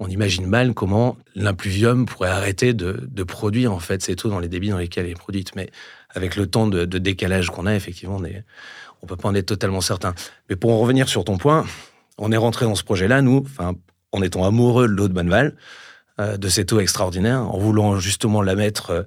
on 0.00 0.08
imagine 0.08 0.46
mal 0.46 0.74
comment 0.74 1.16
l'impluvium 1.36 2.06
pourrait 2.06 2.30
arrêter 2.30 2.74
de, 2.74 3.22
produire 3.22 3.72
en 3.72 3.78
fait 3.78 4.02
cette 4.02 4.24
eau 4.24 4.28
dans 4.28 4.40
les 4.40 4.48
débits 4.48 4.70
dans 4.70 4.78
lesquels 4.78 5.04
elle 5.04 5.12
est 5.12 5.14
produite. 5.14 5.54
Mais 5.54 5.70
avec 6.10 6.34
le 6.34 6.48
temps 6.48 6.66
de 6.66 6.98
décalage 6.98 7.50
qu'on 7.50 7.66
a, 7.66 7.74
effectivement, 7.74 8.16
on 8.16 8.24
est, 8.24 8.44
on 9.04 9.06
peut 9.06 9.16
pas 9.16 9.28
en 9.28 9.34
être 9.34 9.46
totalement 9.46 9.82
certain. 9.82 10.14
Mais 10.48 10.56
pour 10.56 10.72
en 10.72 10.78
revenir 10.78 11.08
sur 11.08 11.24
ton 11.24 11.36
point, 11.36 11.66
on 12.18 12.32
est 12.32 12.36
rentré 12.36 12.64
dans 12.64 12.74
ce 12.74 12.82
projet-là, 12.82 13.20
nous, 13.20 13.44
enfin, 13.44 13.74
en 14.12 14.22
étant 14.22 14.44
amoureux 14.44 14.88
de 14.88 14.92
l'eau 14.92 15.08
de 15.08 15.12
Bonneval, 15.12 15.56
euh, 16.20 16.36
de 16.38 16.48
cette 16.48 16.72
eau 16.72 16.80
extraordinaire, 16.80 17.42
en 17.42 17.58
voulant 17.58 17.98
justement 17.98 18.40
la 18.40 18.54
mettre 18.54 18.90
euh, 18.90 19.02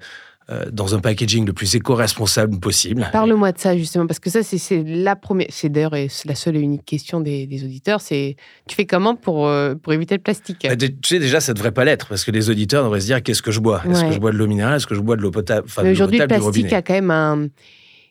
euh, 0.50 0.66
dans 0.72 0.94
un 0.94 1.00
packaging 1.00 1.48
le 1.48 1.54
plus 1.54 1.76
éco-responsable 1.76 2.60
possible. 2.60 3.10
Parle-moi 3.12 3.54
de 3.54 3.58
ça 3.58 3.76
justement, 3.76 4.06
parce 4.06 4.20
que 4.20 4.30
ça, 4.30 4.44
c'est 4.44 4.84
la 4.86 5.16
première, 5.16 5.48
c'est 5.50 5.70
d'ailleurs 5.70 5.96
la 5.96 6.36
seule 6.36 6.58
et 6.58 6.60
unique 6.60 6.86
question 6.86 7.20
des, 7.20 7.48
auditeurs, 7.64 8.02
c'est 8.02 8.36
tu 8.68 8.76
fais 8.76 8.86
comment 8.86 9.16
pour, 9.16 9.52
pour 9.82 9.94
éviter 9.94 10.16
le 10.16 10.22
plastique? 10.22 10.68
Bah, 10.70 10.76
Tu 10.78 10.96
sais, 11.04 11.20
déjà, 11.20 11.42
ça 11.42 11.54
devrait 11.54 11.72
pas 11.72 11.86
l'être, 11.86 12.08
parce 12.08 12.24
que 12.24 12.32
les 12.32 12.52
auditeurs 12.52 12.84
devraient 12.84 13.02
se 13.02 13.08
dire 13.08 13.24
qu'est-ce 13.24 13.42
que 13.42 13.52
je 13.52 13.60
bois? 13.60 13.82
Est-ce 13.90 14.06
que 14.06 14.12
je 14.12 14.20
bois 14.20 14.32
de 14.32 14.38
l'eau 14.38 14.48
minérale? 14.48 14.76
Est-ce 14.76 14.88
que 14.88 14.96
je 14.96 15.02
bois 15.02 15.16
de 15.16 15.22
l'eau 15.22 15.32
potable 15.32 15.68
Aujourd'hui, 15.84 16.20
le 16.20 16.28
plastique 16.28 16.72
a 16.72 16.82
quand 16.82 16.94
même 16.94 17.12
un 17.12 17.48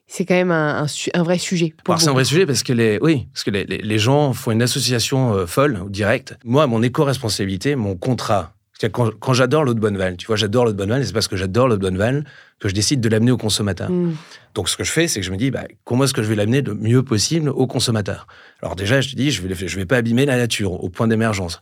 c'est 0.06 0.24
quand 0.24 0.34
même 0.34 0.52
un, 0.52 0.86
vrai 1.16 1.38
sujet. 1.38 1.74
c'est 1.98 2.08
un 2.08 2.12
vrai 2.12 2.24
sujet 2.24 2.46
parce 2.46 2.62
que 2.62 2.72
les, 2.72 2.98
oui, 3.02 3.26
parce 3.32 3.42
que 3.42 3.50
les, 3.50 3.64
les, 3.64 3.98
gens 3.98 4.32
font 4.32 4.52
une 4.52 4.62
association 4.62 5.34
euh, 5.34 5.46
folle 5.46 5.80
ou 5.84 5.90
directe. 5.90 6.36
Moi, 6.44 6.66
mon 6.68 6.82
éco-responsabilité, 6.82 7.74
mon 7.74 7.96
contrat 7.96 8.54
Quand, 8.92 9.10
quand 9.18 9.32
j'adore 9.32 9.64
l'eau 9.64 9.74
de 9.74 9.80
Bonneval, 9.80 10.16
tu 10.16 10.28
vois, 10.28 10.36
j'adore 10.36 10.64
l'eau 10.64 10.72
de 10.72 10.76
Bonneval, 10.76 11.02
et 11.02 11.06
c'est 11.06 11.12
parce 11.12 11.26
que 11.26 11.36
j'adore 11.36 11.66
l'eau 11.66 11.76
de 11.76 11.82
Bonneval 11.82 12.24
que 12.60 12.68
je 12.68 12.74
décide 12.74 13.00
de 13.00 13.08
l'amener 13.08 13.32
au 13.32 13.36
consommateur. 13.36 13.90
Mm. 13.90 14.14
Donc, 14.54 14.68
ce 14.68 14.76
que 14.76 14.84
je 14.84 14.92
fais, 14.92 15.08
c'est 15.08 15.20
que 15.20 15.26
je 15.26 15.32
me 15.32 15.36
dis, 15.36 15.50
bah, 15.50 15.64
comment 15.84 16.04
est-ce 16.04 16.14
que 16.14 16.22
je 16.22 16.28
vais 16.28 16.36
l'amener 16.36 16.62
le 16.62 16.74
mieux 16.74 17.02
possible 17.02 17.48
au 17.48 17.66
consommateur? 17.66 18.28
Alors, 18.62 18.76
déjà, 18.76 19.00
je 19.00 19.10
te 19.10 19.16
dis, 19.16 19.32
je 19.32 19.42
ne 19.42 19.52
vais, 19.52 19.68
je 19.68 19.76
vais 19.76 19.86
pas 19.86 19.96
abîmer 19.96 20.24
la 20.24 20.36
nature 20.36 20.72
au 20.72 20.88
point 20.88 21.08
d'émergence. 21.08 21.60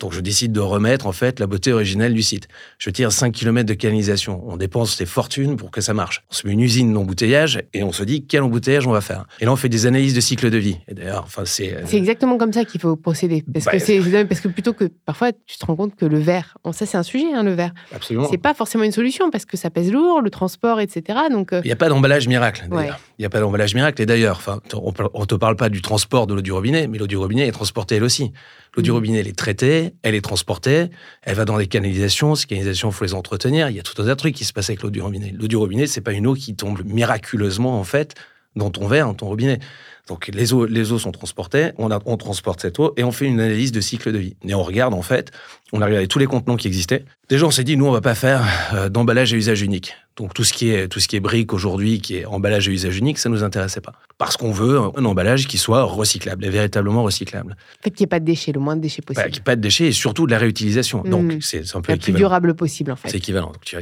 Donc 0.00 0.12
je 0.12 0.20
décide 0.20 0.52
de 0.52 0.60
remettre 0.60 1.06
en 1.06 1.12
fait 1.12 1.38
la 1.38 1.46
beauté 1.46 1.72
originelle 1.72 2.14
du 2.14 2.22
site. 2.22 2.48
Je 2.78 2.90
tire 2.90 3.12
5 3.12 3.32
km 3.32 3.66
de 3.66 3.74
canalisation. 3.74 4.42
On 4.46 4.56
dépense 4.56 4.98
des 4.98 5.06
fortunes 5.06 5.56
pour 5.56 5.70
que 5.70 5.80
ça 5.80 5.94
marche. 5.94 6.24
On 6.30 6.34
se 6.34 6.46
met 6.46 6.52
une 6.52 6.60
usine 6.60 6.92
d'embouteillage 6.92 7.62
et 7.72 7.82
on 7.82 7.92
se 7.92 8.02
dit 8.02 8.26
quel 8.26 8.42
embouteillage 8.42 8.86
on 8.86 8.92
va 8.92 9.00
faire? 9.00 9.26
Et 9.40 9.44
là 9.44 9.52
on 9.52 9.56
fait 9.56 9.68
des 9.68 9.86
analyses 9.86 10.14
de 10.14 10.20
cycle 10.20 10.50
de 10.50 10.58
vie. 10.58 10.78
Et 10.88 10.94
d'ailleurs, 10.94 11.22
enfin 11.24 11.44
c'est. 11.44 11.74
Euh, 11.74 11.82
c'est 11.84 11.96
exactement 11.96 12.38
comme 12.38 12.52
ça 12.52 12.64
qu'il 12.64 12.80
faut 12.80 12.96
procéder. 12.96 13.44
Parce 13.52 13.66
que 13.66 13.72
bah, 13.72 13.78
c'est 13.78 14.24
parce 14.24 14.40
que 14.40 14.48
plutôt 14.48 14.72
que 14.72 14.84
parfois 15.04 15.32
tu 15.32 15.58
te 15.58 15.64
rends 15.64 15.76
compte 15.76 15.94
que 15.94 16.06
le 16.06 16.18
verre, 16.18 16.58
ça 16.72 16.86
c'est 16.86 16.96
un 16.96 17.02
sujet 17.02 17.32
hein, 17.32 17.44
le 17.44 17.52
verre. 17.52 17.72
Absolument. 17.94 18.26
C'est 18.30 18.38
pas 18.38 18.54
forcément 18.54 18.84
une 18.84 18.92
solution 18.92 19.30
parce 19.30 19.44
que 19.44 19.56
ça 19.56 19.70
pèse 19.70 19.92
lourd, 19.92 20.22
le 20.22 20.30
transport, 20.30 20.80
etc. 20.80 21.18
Donc 21.30 21.52
euh, 21.52 21.60
il 21.64 21.68
n'y 21.68 21.72
a 21.72 21.76
pas 21.76 21.88
d'emballage 21.88 22.26
miracle. 22.26 22.66
Il 22.72 22.94
n'y 23.20 23.26
a 23.26 23.30
pas 23.30 23.40
d'emballage 23.40 23.74
miracle. 23.74 24.02
Et 24.02 24.06
d'ailleurs, 24.06 24.36
enfin 24.36 24.60
on, 24.74 25.20
ne 25.20 25.24
te 25.24 25.34
parle 25.36 25.56
pas 25.56 25.68
du 25.68 25.82
transport 25.82 26.26
de 26.26 26.34
l'eau 26.34 26.42
du 26.42 26.52
robinet, 26.52 26.88
mais 26.88 26.98
l'eau 26.98 27.06
du 27.06 27.16
robinet 27.16 27.46
est 27.46 27.52
transportée 27.52 27.96
elle 27.96 28.04
aussi. 28.04 28.32
L'eau 28.76 28.82
du 28.82 28.90
mm. 28.90 28.94
robinet, 28.94 29.18
elle 29.20 29.28
est 29.28 29.38
traitée, 29.38 29.83
elle 30.02 30.14
est 30.14 30.20
transportée, 30.20 30.90
elle 31.22 31.34
va 31.34 31.44
dans 31.44 31.58
des 31.58 31.66
canalisations. 31.66 32.34
Ces 32.34 32.46
canalisations, 32.46 32.90
il 32.90 32.94
faut 32.94 33.04
les 33.04 33.14
entretenir. 33.14 33.68
Il 33.68 33.76
y 33.76 33.80
a 33.80 33.82
tout 33.82 34.00
un 34.00 34.04
tas 34.04 34.10
de 34.10 34.14
trucs 34.14 34.34
qui 34.34 34.44
se 34.44 34.52
passent 34.52 34.70
avec 34.70 34.82
l'eau 34.82 34.90
du 34.90 35.00
robinet. 35.00 35.34
L'eau 35.36 35.48
du 35.48 35.56
robinet, 35.56 35.86
c'est 35.86 36.00
pas 36.00 36.12
une 36.12 36.26
eau 36.26 36.34
qui 36.34 36.54
tombe 36.54 36.82
miraculeusement, 36.84 37.78
en 37.78 37.84
fait, 37.84 38.14
dans 38.56 38.70
ton 38.70 38.86
verre, 38.86 39.06
dans 39.06 39.14
ton 39.14 39.26
robinet. 39.26 39.58
Donc 40.06 40.28
les 40.28 40.52
eaux, 40.52 40.66
les 40.66 40.92
eaux 40.92 40.98
sont 40.98 41.12
transportées, 41.12 41.70
on 41.78 42.16
transporte 42.18 42.60
cette 42.60 42.78
eau 42.78 42.92
et 42.98 43.04
on 43.04 43.12
fait 43.12 43.24
une 43.24 43.40
analyse 43.40 43.72
de 43.72 43.80
cycle 43.80 44.12
de 44.12 44.18
vie. 44.18 44.36
Et 44.46 44.54
on 44.54 44.62
regarde 44.62 44.92
en 44.92 45.00
fait, 45.00 45.30
on 45.72 45.80
a 45.80 45.86
regardé 45.86 46.08
tous 46.08 46.18
les 46.18 46.26
contenants 46.26 46.56
qui 46.56 46.66
existaient. 46.66 47.06
Déjà 47.30 47.46
on 47.46 47.50
s'est 47.50 47.64
dit 47.64 47.78
nous 47.78 47.86
on 47.86 47.90
va 47.90 48.02
pas 48.02 48.14
faire 48.14 48.44
euh, 48.74 48.90
d'emballage 48.90 49.32
à 49.32 49.36
usage 49.36 49.62
unique. 49.62 49.94
Donc 50.16 50.34
tout 50.34 50.44
ce 50.44 50.52
qui 50.52 50.68
est 50.70 50.88
tout 50.88 51.00
ce 51.00 51.08
qui 51.08 51.16
est 51.16 51.20
brique 51.20 51.54
aujourd'hui, 51.54 52.00
qui 52.00 52.16
est 52.16 52.26
emballage 52.26 52.68
à 52.68 52.70
usage 52.70 52.98
unique, 52.98 53.18
ça 53.18 53.30
nous 53.30 53.42
intéressait 53.42 53.80
pas. 53.80 53.94
Parce 54.16 54.36
qu'on 54.36 54.52
veut 54.52 54.78
un, 54.78 55.04
emballage 55.04 55.48
qui 55.48 55.58
soit 55.58 55.82
recyclable 55.82 56.44
et 56.44 56.50
véritablement 56.50 57.02
recyclable. 57.02 57.52
En 57.52 57.82
fait 57.82 57.90
qu'il 57.90 58.04
n'y 58.04 58.08
ait 58.08 58.08
pas 58.08 58.20
de 58.20 58.24
déchets, 58.24 58.52
le 58.52 58.60
moins 58.60 58.76
de 58.76 58.80
déchets 58.80 59.02
possible. 59.02 59.24
qu'il 59.24 59.32
n'y 59.32 59.38
ait 59.38 59.42
pas 59.42 59.56
de 59.56 59.60
déchets 59.60 59.88
et 59.88 59.92
surtout 59.92 60.26
de 60.26 60.30
la 60.30 60.38
réutilisation. 60.38 61.02
Donc 61.02 61.34
mmh. 61.34 61.40
c'est 61.40 61.76
un 61.76 61.80
peu 61.80 61.92
le 61.92 61.98
plus 61.98 62.12
durable 62.12 62.54
possible 62.54 62.92
en 62.92 62.96
fait. 62.96 63.08
C'est 63.08 63.16
équivalent. 63.16 63.48
Donc, 63.48 63.64
tu 63.64 63.76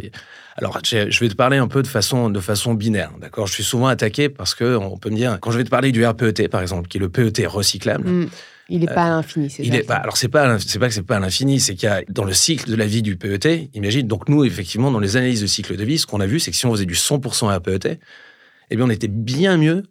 alors, 0.57 0.79
je 0.85 1.21
vais 1.21 1.29
te 1.29 1.35
parler 1.35 1.57
un 1.57 1.69
peu 1.69 1.83
de 1.83 1.87
façon, 1.87 2.29
de 2.29 2.41
façon 2.41 2.75
binaire, 2.75 3.13
d'accord? 3.21 3.47
Je 3.47 3.55
suis 3.55 3.65
souvent 3.65 3.87
attaqué 3.87 4.29
parce 4.29 4.55
que 4.55 4.77
on 4.77 4.99
peut 4.99 5.11
me 5.11 5.17
dire, 5.17 5.39
quand 5.41 5.51
je 5.51 5.59
vais 5.59 5.65
te 5.65 5.71
parler 5.71 5.93
du 5.93 6.05
RPET, 6.05 6.49
par 6.49 6.61
exemple, 6.61 6.89
qui 6.89 6.99
est 6.99 7.01
le 7.01 7.09
PET 7.09 7.47
recyclable. 7.47 8.09
Mm. 8.09 8.31
Il 8.69 8.81
n'est 8.81 8.87
pas 8.87 9.05
à 9.05 9.09
l'infini, 9.11 9.51
c'est 9.51 9.83
pas, 9.83 9.97
Alors, 9.97 10.17
c'est 10.17 10.29
pas, 10.29 10.59
c'est 10.59 10.79
pas 10.79 10.89
que 10.89 10.95
c'est 10.95 11.03
pas 11.03 11.17
à 11.17 11.21
l'infini, 11.21 11.61
c'est 11.61 11.75
qu'il 11.75 11.89
y 11.89 11.93
a, 11.93 12.03
dans 12.09 12.25
le 12.25 12.33
cycle 12.33 12.71
de 12.71 12.77
la 12.77 12.87
vie 12.87 13.03
du 13.03 13.17
PET, 13.17 13.71
imagine, 13.75 14.07
donc 14.07 14.29
nous, 14.29 14.45
effectivement, 14.45 14.91
dans 14.91 15.01
les 15.01 15.17
analyses 15.17 15.43
de 15.43 15.47
cycle 15.47 15.77
de 15.77 15.85
vie, 15.85 15.99
ce 15.99 16.07
qu'on 16.07 16.21
a 16.21 16.27
vu, 16.27 16.39
c'est 16.39 16.53
que 16.53 16.57
si 16.57 16.65
on 16.65 16.73
faisait 16.73 16.87
du 16.87 16.95
100% 16.95 17.55
RPET, 17.55 17.99
eh 18.71 18.77
bien, 18.77 18.87
on 18.87 18.91
était 18.91 19.09
bien 19.09 19.59
mieux 19.59 19.83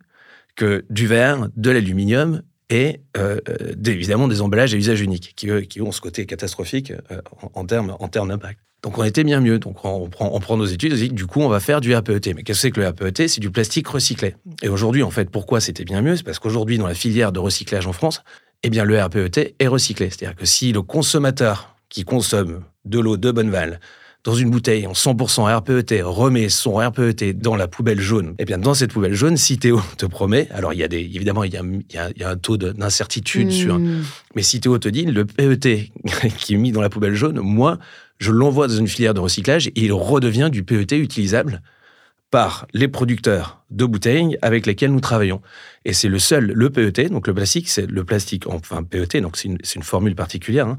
du 0.90 1.08
verre, 1.08 1.48
de 1.56 1.72
l'aluminium 1.72 2.42
et 2.72 3.02
euh, 3.18 3.40
euh, 3.50 3.74
évidemment 3.86 4.28
des 4.28 4.42
emballages 4.42 4.74
à 4.74 4.78
usage 4.78 5.02
unique, 5.02 5.34
qui, 5.36 5.82
ont 5.82 5.92
ce 5.92 6.02
côté 6.02 6.26
catastrophique 6.26 6.94
euh, 7.12 7.22
en, 7.54 7.66
termes 7.66 8.30
d'impact. 8.30 8.60
Donc 8.82 8.98
on 8.98 9.04
était 9.04 9.26
bien 9.26 9.42
mieux. 9.42 9.60
Donc 9.60 9.84
on 9.84 10.10
prend, 10.10 10.58
nos 10.58 10.66
études, 10.66 10.94
on 10.94 10.96
dit 10.96 11.10
du 11.10 11.28
coup 11.28 11.42
on 11.42 11.50
va 11.50 11.60
faire 11.60 11.82
du 11.82 11.94
RPET. 11.94 12.34
Mais 12.34 12.44
qu'est-ce 12.44 12.60
que 12.60 12.62
c'est 12.62 12.72
que 12.72 12.80
le 12.80 12.88
RPET 12.88 13.28
C'est 13.28 13.42
du 13.42 13.52
plastique 13.52 13.88
recyclé. 13.88 14.36
Et 14.64 14.70
aujourd'hui, 14.70 15.04
en 15.04 15.12
fait, 15.12 15.30
pourquoi 15.30 15.60
c'était 15.60 15.84
bien 15.84 16.02
mieux? 16.02 16.16
C'est 16.16 16.24
parce 16.24 16.40
qu'aujourd'hui, 16.40 16.78
dans 16.78 16.88
la 16.88 16.96
filière 16.96 17.32
de 17.34 17.40
recyclage 17.40 17.86
en 17.86 17.94
France, 17.94 18.24
eh 18.64 18.70
bien 18.70 18.86
le 18.86 19.00
RPET 19.00 19.56
est 19.60 19.68
recyclé. 19.68 20.10
C'est-à-dire 20.10 20.36
que 20.36 20.46
si 20.46 20.72
le 20.72 20.82
consommateur 20.82 21.76
qui 21.90 22.06
consomme 22.06 22.64
de 22.86 23.00
l'eau 23.00 23.18
de 23.18 23.32
Bonneval 23.32 23.82
dans 24.24 24.36
une 24.36 24.52
bouteille 24.52 24.86
en 24.86 24.92
100% 24.92 25.52
RPET 25.58 26.02
remet 26.04 26.50
son 26.50 26.76
RPET 26.76 27.34
dans 27.34 27.56
la 27.56 27.68
poubelle 27.68 28.00
jaune, 28.00 28.36
eh 28.38 28.46
bien 28.46 28.58
dans 28.58 28.74
cette 28.74 28.94
poubelle 28.94 29.16
jaune, 29.16 29.36
si 29.36 29.58
Théo 29.58 29.82
te 29.98 30.06
promet, 30.06 30.48
alors 30.52 30.74
il 30.74 30.80
y 30.80 30.84
a 30.84 30.88
des, 30.88 31.00
évidemment 31.00 31.44
il 31.44 31.54
y 31.54 31.58
a, 31.58 31.64
il 31.64 32.22
y 32.22 32.24
a, 32.24 32.30
un 32.30 32.38
taux 32.38 32.58
d'incertitude 32.58 33.48
mmh. 33.48 33.52
sur, 33.52 33.80
mais 34.36 34.44
si 34.44 34.60
Théo 34.60 34.78
te 34.78 34.90
dit 34.90 35.06
le 35.06 35.26
PET 35.26 35.92
qui 36.38 36.54
est 36.54 36.58
mis 36.58 36.72
dans 36.72 36.82
la 36.82 36.90
poubelle 36.90 37.16
jaune, 37.16 37.40
moi 37.40 37.80
je 38.20 38.32
l'envoie 38.32 38.68
dans 38.68 38.76
une 38.76 38.88
filière 38.88 39.16
de 39.16 39.20
recyclage 39.20 39.68
et 39.68 39.74
il 39.76 39.94
redevient 39.94 40.50
du 40.52 40.64
PET 40.64 40.98
utilisable 41.00 41.62
par 42.30 42.66
les 42.74 42.88
producteurs 42.88 43.62
de 43.72 43.84
bouteilles 43.86 44.38
avec 44.42 44.66
lesquels 44.66 44.92
nous 44.92 45.02
travaillons. 45.02 45.42
Et 45.84 45.92
c'est 45.92 46.08
le 46.08 46.18
seul, 46.18 46.46
le 46.46 46.70
PET, 46.70 47.10
donc 47.10 47.28
le 47.28 47.34
plastique, 47.34 47.68
c'est 47.68 47.90
le 47.90 48.04
plastique, 48.06 48.48
enfin 48.48 48.84
PET, 48.84 49.20
donc 49.20 49.36
c'est 49.36 49.50
une, 49.50 49.58
une, 49.76 49.84
formule 49.84 50.16
particulière, 50.16 50.68
hein, 50.68 50.78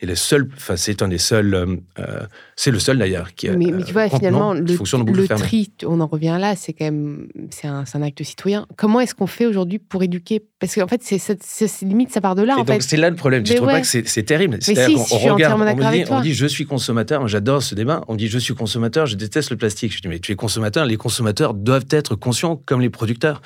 et 0.00 0.06
le 0.06 0.16
seul, 0.16 0.48
enfin, 0.56 0.76
c'est 0.76 1.02
un 1.02 1.08
des 1.08 1.18
seuls, 1.18 1.54
euh, 1.54 1.76
euh, 2.00 2.26
c'est 2.56 2.72
le 2.72 2.80
seul 2.80 2.98
d'ailleurs 2.98 3.32
qui. 3.32 3.48
Mais, 3.48 3.70
mais 3.70 3.84
tu 3.84 3.92
vois, 3.92 4.08
finalement, 4.08 4.52
le, 4.52 4.62
le 4.62 5.28
tri, 5.28 5.70
on 5.86 6.00
en 6.00 6.08
revient 6.08 6.36
là, 6.40 6.56
c'est 6.56 6.72
quand 6.72 6.84
même, 6.84 7.28
c'est 7.50 7.68
un, 7.68 7.84
un, 7.94 8.02
acte 8.02 8.20
citoyen. 8.24 8.66
Comment 8.76 8.98
est-ce 8.98 9.14
qu'on 9.14 9.28
fait 9.28 9.46
aujourd'hui 9.46 9.78
pour 9.78 10.02
éduquer? 10.02 10.42
Parce 10.58 10.74
qu'en 10.74 10.88
fait, 10.88 11.00
c'est 11.02 11.82
limite, 11.82 12.10
ça 12.10 12.20
part 12.20 12.34
de 12.34 12.42
là. 12.42 12.56
Et 12.58 12.60
en 12.62 12.64
donc 12.64 12.82
c'est 12.82 12.96
là 12.96 13.08
le 13.08 13.14
problème. 13.14 13.44
Tu 13.44 13.54
trouves 13.54 13.68
pas 13.68 13.82
que 13.82 13.86
c'est 13.86 14.22
terrible 14.24 14.58
Mais 14.66 14.74
si, 14.74 14.96
on, 14.96 15.18
je 15.18 15.28
regarde, 15.28 15.62
on, 15.62 15.90
dit, 15.92 16.04
on 16.10 16.20
dit, 16.20 16.34
je 16.34 16.46
suis 16.46 16.64
consommateur. 16.66 17.28
J'adore 17.28 17.62
ce 17.62 17.76
débat. 17.76 18.02
On 18.08 18.16
dit 18.16 18.26
je 18.26 18.38
suis 18.38 18.54
consommateur, 18.54 19.06
je 19.06 19.14
déteste 19.14 19.50
le 19.50 19.56
plastique. 19.56 19.94
Je 19.94 20.00
dis 20.00 20.08
mais 20.08 20.18
tu 20.18 20.32
es 20.32 20.36
consommateur. 20.36 20.86
Les 20.86 20.96
consommateurs 20.96 21.54
doivent 21.54 21.86
être 21.90 22.16
conscients 22.16 22.60
comme 22.66 22.80
les 22.80 22.90
producteurs. 22.90 23.40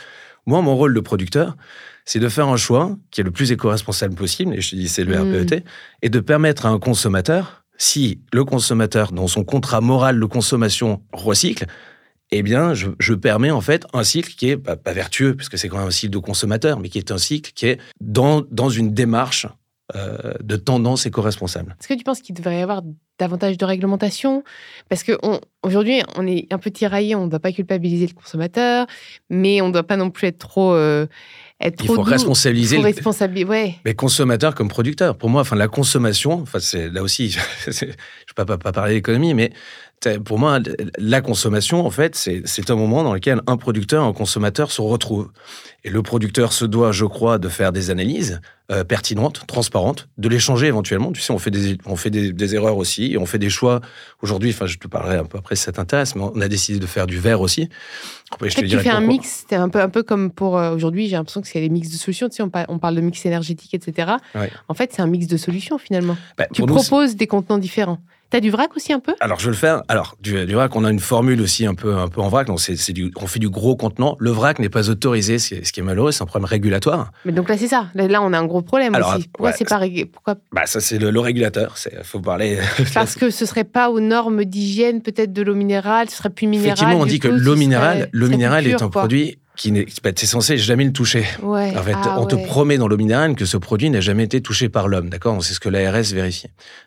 Moi, 0.46 0.62
mon 0.62 0.76
rôle 0.76 0.94
de 0.94 1.00
producteur, 1.00 1.56
c'est 2.04 2.20
de 2.20 2.28
faire 2.28 2.48
un 2.48 2.56
choix 2.56 2.96
qui 3.10 3.20
est 3.20 3.24
le 3.24 3.30
plus 3.30 3.52
éco-responsable 3.52 4.14
possible, 4.14 4.54
et 4.54 4.60
je 4.60 4.70
te 4.70 4.76
dis 4.76 4.88
c'est 4.88 5.04
le 5.04 5.16
mm. 5.16 5.42
RPET, 5.42 5.64
et 6.02 6.08
de 6.08 6.20
permettre 6.20 6.66
à 6.66 6.70
un 6.70 6.78
consommateur, 6.78 7.64
si 7.76 8.20
le 8.32 8.44
consommateur, 8.44 9.12
dans 9.12 9.28
son 9.28 9.44
contrat 9.44 9.80
moral 9.80 10.18
de 10.18 10.24
consommation, 10.24 11.02
recycle, 11.12 11.66
eh 12.30 12.42
bien, 12.42 12.74
je, 12.74 13.14
permets 13.14 13.50
en 13.50 13.60
fait 13.60 13.86
un 13.92 14.04
cycle 14.04 14.34
qui 14.34 14.50
est 14.50 14.56
pas, 14.56 14.76
vertueux, 14.92 15.34
puisque 15.34 15.56
c'est 15.56 15.68
quand 15.68 15.78
même 15.78 15.88
un 15.88 15.92
cycle 15.92 16.12
de 16.12 16.18
consommateur, 16.18 16.78
mais 16.78 16.88
qui 16.88 16.98
est 16.98 17.10
un 17.10 17.18
cycle 17.18 17.52
qui 17.54 17.66
est 17.66 17.78
dans, 18.00 18.42
dans 18.50 18.68
une 18.68 18.92
démarche 18.92 19.46
euh, 19.96 20.34
de 20.42 20.56
tendance 20.56 21.06
éco-responsable. 21.06 21.76
Est-ce 21.80 21.88
que 21.88 21.94
tu 21.94 22.04
penses 22.04 22.20
qu'il 22.20 22.34
devrait 22.34 22.58
y 22.58 22.62
avoir 22.62 22.82
davantage 23.18 23.56
de 23.58 23.64
réglementation 23.64 24.44
Parce 24.88 25.02
qu'aujourd'hui, 25.02 26.02
on, 26.16 26.24
on 26.24 26.26
est 26.26 26.46
un 26.52 26.58
peu 26.58 26.70
tiraillé, 26.70 27.14
on 27.14 27.26
ne 27.26 27.30
doit 27.30 27.40
pas 27.40 27.52
culpabiliser 27.52 28.06
le 28.06 28.14
consommateur, 28.14 28.86
mais 29.30 29.60
on 29.60 29.68
ne 29.68 29.72
doit 29.72 29.82
pas 29.82 29.96
non 29.96 30.10
plus 30.10 30.28
être 30.28 30.38
trop... 30.38 30.74
Euh, 30.74 31.06
il 31.60 31.86
faut 31.86 32.02
responsabiliser 32.02 32.78
ouais. 33.44 33.74
les 33.84 33.94
consommateurs 33.94 34.54
comme 34.54 34.68
producteurs. 34.68 35.16
Pour 35.16 35.28
moi, 35.28 35.40
enfin, 35.40 35.56
la 35.56 35.66
consommation, 35.66 36.40
enfin, 36.42 36.60
c'est 36.60 36.88
là 36.88 37.02
aussi, 37.02 37.30
je 37.66 37.70
ne 37.70 37.90
vais 37.90 37.96
pas, 38.36 38.44
pas, 38.44 38.72
parler 38.72 38.94
d'économie, 38.94 39.34
mais 39.34 39.50
pour 40.24 40.38
moi, 40.38 40.60
la 40.98 41.20
consommation, 41.20 41.84
en 41.84 41.90
fait, 41.90 42.14
c'est 42.14 42.70
un 42.70 42.76
moment 42.76 43.02
dans 43.02 43.12
lequel 43.12 43.40
un 43.48 43.56
producteur 43.56 44.04
et 44.04 44.06
un 44.06 44.12
consommateur 44.12 44.70
se 44.70 44.80
retrouvent. 44.80 45.30
Et 45.82 45.90
le 45.90 46.02
producteur 46.02 46.52
se 46.52 46.64
doit, 46.64 46.92
je 46.92 47.04
crois, 47.04 47.38
de 47.38 47.48
faire 47.48 47.72
des 47.72 47.90
analyses 47.90 48.40
euh, 48.70 48.84
pertinentes, 48.84 49.46
transparentes, 49.46 50.10
de 50.18 50.28
les 50.28 50.38
changer 50.38 50.66
éventuellement. 50.66 51.10
Tu 51.12 51.22
sais, 51.22 51.32
on 51.32 51.38
fait 51.38 51.50
des, 51.50 51.78
on 51.86 51.96
fait 51.96 52.10
des, 52.10 52.54
erreurs 52.54 52.76
aussi, 52.76 53.16
on 53.18 53.24
fait 53.24 53.38
des 53.38 53.48
choix. 53.48 53.80
Aujourd'hui, 54.20 54.50
enfin, 54.50 54.66
je 54.66 54.76
te 54.76 54.86
parlerai 54.86 55.16
un 55.16 55.24
peu 55.24 55.38
après 55.38 55.56
ça 55.56 55.72
t'intéresse, 55.72 56.14
mais 56.14 56.22
on 56.22 56.38
a 56.40 56.48
décidé 56.48 56.78
de 56.78 56.84
faire 56.84 57.06
du 57.06 57.18
verre 57.18 57.40
aussi. 57.40 57.70
Après, 58.30 58.50
je 58.50 58.56
te 58.56 58.60
tu 58.60 58.78
fais 58.78 58.90
un 58.90 59.00
mix, 59.00 59.46
c'est 59.48 59.56
un 59.56 59.70
peu, 59.70 59.80
un 59.80 59.88
peu 59.88 60.02
comme 60.02 60.30
pour 60.30 60.58
euh, 60.58 60.74
aujourd'hui, 60.74 61.08
j'ai 61.08 61.16
l'impression 61.16 61.40
que 61.40 61.48
c'est 61.48 61.60
des 61.60 61.70
mix 61.70 61.88
de 61.88 61.96
solutions. 61.96 62.28
Tu 62.28 62.36
sais, 62.36 62.42
on, 62.42 62.50
parle, 62.50 62.66
on 62.68 62.78
parle 62.78 62.96
de 62.96 63.00
mix 63.00 63.24
énergétique, 63.24 63.72
etc. 63.72 64.12
En 64.68 64.74
fait, 64.74 64.92
c'est 64.92 65.00
un 65.00 65.06
mix 65.06 65.26
de 65.26 65.38
solutions 65.38 65.78
finalement. 65.78 66.18
Bah, 66.36 66.46
tu 66.52 66.62
proposes 66.66 67.16
des 67.16 67.26
contenants 67.26 67.56
différents. 67.56 68.00
T'as 68.30 68.40
du 68.40 68.50
vrac 68.50 68.68
aussi 68.76 68.92
un 68.92 69.00
peu? 69.00 69.14
Alors 69.20 69.38
je 69.38 69.46
vais 69.46 69.52
le 69.52 69.56
faire. 69.56 69.82
Alors 69.88 70.16
du, 70.20 70.44
vrac, 70.52 70.76
on 70.76 70.84
a 70.84 70.90
une 70.90 71.00
formule 71.00 71.40
aussi 71.40 71.64
un 71.64 71.74
peu 71.74 71.96
un 71.96 72.08
peu 72.08 72.20
en 72.20 72.28
vrac. 72.28 72.46
Donc 72.46 72.60
c'est, 72.60 72.76
on 73.16 73.26
fait 73.26 73.38
du 73.38 73.48
gros 73.48 73.74
contenant. 73.74 74.16
Le 74.18 74.30
vrac 74.30 74.58
n'est 74.58 74.68
pas 74.68 74.90
autorisé, 74.90 75.38
ce 75.38 75.72
qui 75.72 75.80
est 75.80 75.82
malheureux, 75.82 76.12
c'est 76.12 76.22
un 76.22 76.26
problème 76.26 76.46
régulatoire. 76.46 77.10
Mais 77.24 77.32
donc 77.32 77.48
là 77.48 77.56
c'est 77.56 77.68
ça. 77.68 77.86
Là 77.94 78.20
on 78.22 78.32
a 78.34 78.38
un 78.38 78.44
gros 78.44 78.62
problème 78.62 78.94
aussi. 78.94 79.28
Pourquoi 79.28 79.52
c'est 79.52 79.64
pas 79.64 79.80
pourquoi? 80.12 80.34
Bah 80.52 80.66
ça 80.66 80.80
c'est 80.80 80.98
le, 80.98 81.20
régulateur. 81.20 81.74
Il 81.90 82.04
faut 82.04 82.20
parler. 82.20 82.58
Parce 82.92 83.14
que 83.16 83.30
ce 83.30 83.46
serait 83.46 83.64
pas 83.64 83.90
aux 83.90 84.00
normes 84.00 84.44
d'hygiène 84.44 85.02
peut-être 85.02 85.32
de 85.32 85.42
l'eau 85.42 85.54
minérale. 85.54 86.10
Ce 86.10 86.16
serait 86.16 86.30
plus 86.30 86.46
minéral. 86.46 86.76
Effectivement, 86.78 87.00
on 87.00 87.06
dit 87.06 87.20
que 87.20 87.28
l'eau 87.28 87.56
minérale, 87.56 88.08
l'eau 88.12 88.28
minérale 88.28 88.66
est 88.66 88.82
un 88.82 88.90
produit 88.90 89.38
qui 89.58 89.72
n'est 89.72 89.86
bah, 90.02 90.12
censé 90.14 90.56
jamais 90.56 90.84
le 90.84 90.92
toucher. 90.92 91.26
en 91.42 91.82
fait, 91.82 91.92
ah 91.94 92.16
on 92.18 92.26
te 92.26 92.36
promet 92.36 92.78
dans 92.78 92.88
l'eau 92.88 92.96
minérale 92.96 93.34
que 93.34 93.44
ce 93.44 93.56
produit 93.58 93.90
n'a 93.90 94.00
jamais 94.00 94.24
été 94.24 94.40
touché 94.40 94.68
par 94.68 94.88
l'homme, 94.88 95.10
d'accord? 95.10 95.42
C'est 95.44 95.52
ce 95.52 95.60
que 95.60 95.68
l'ARS 95.68 96.12
vérifie, 96.14 96.46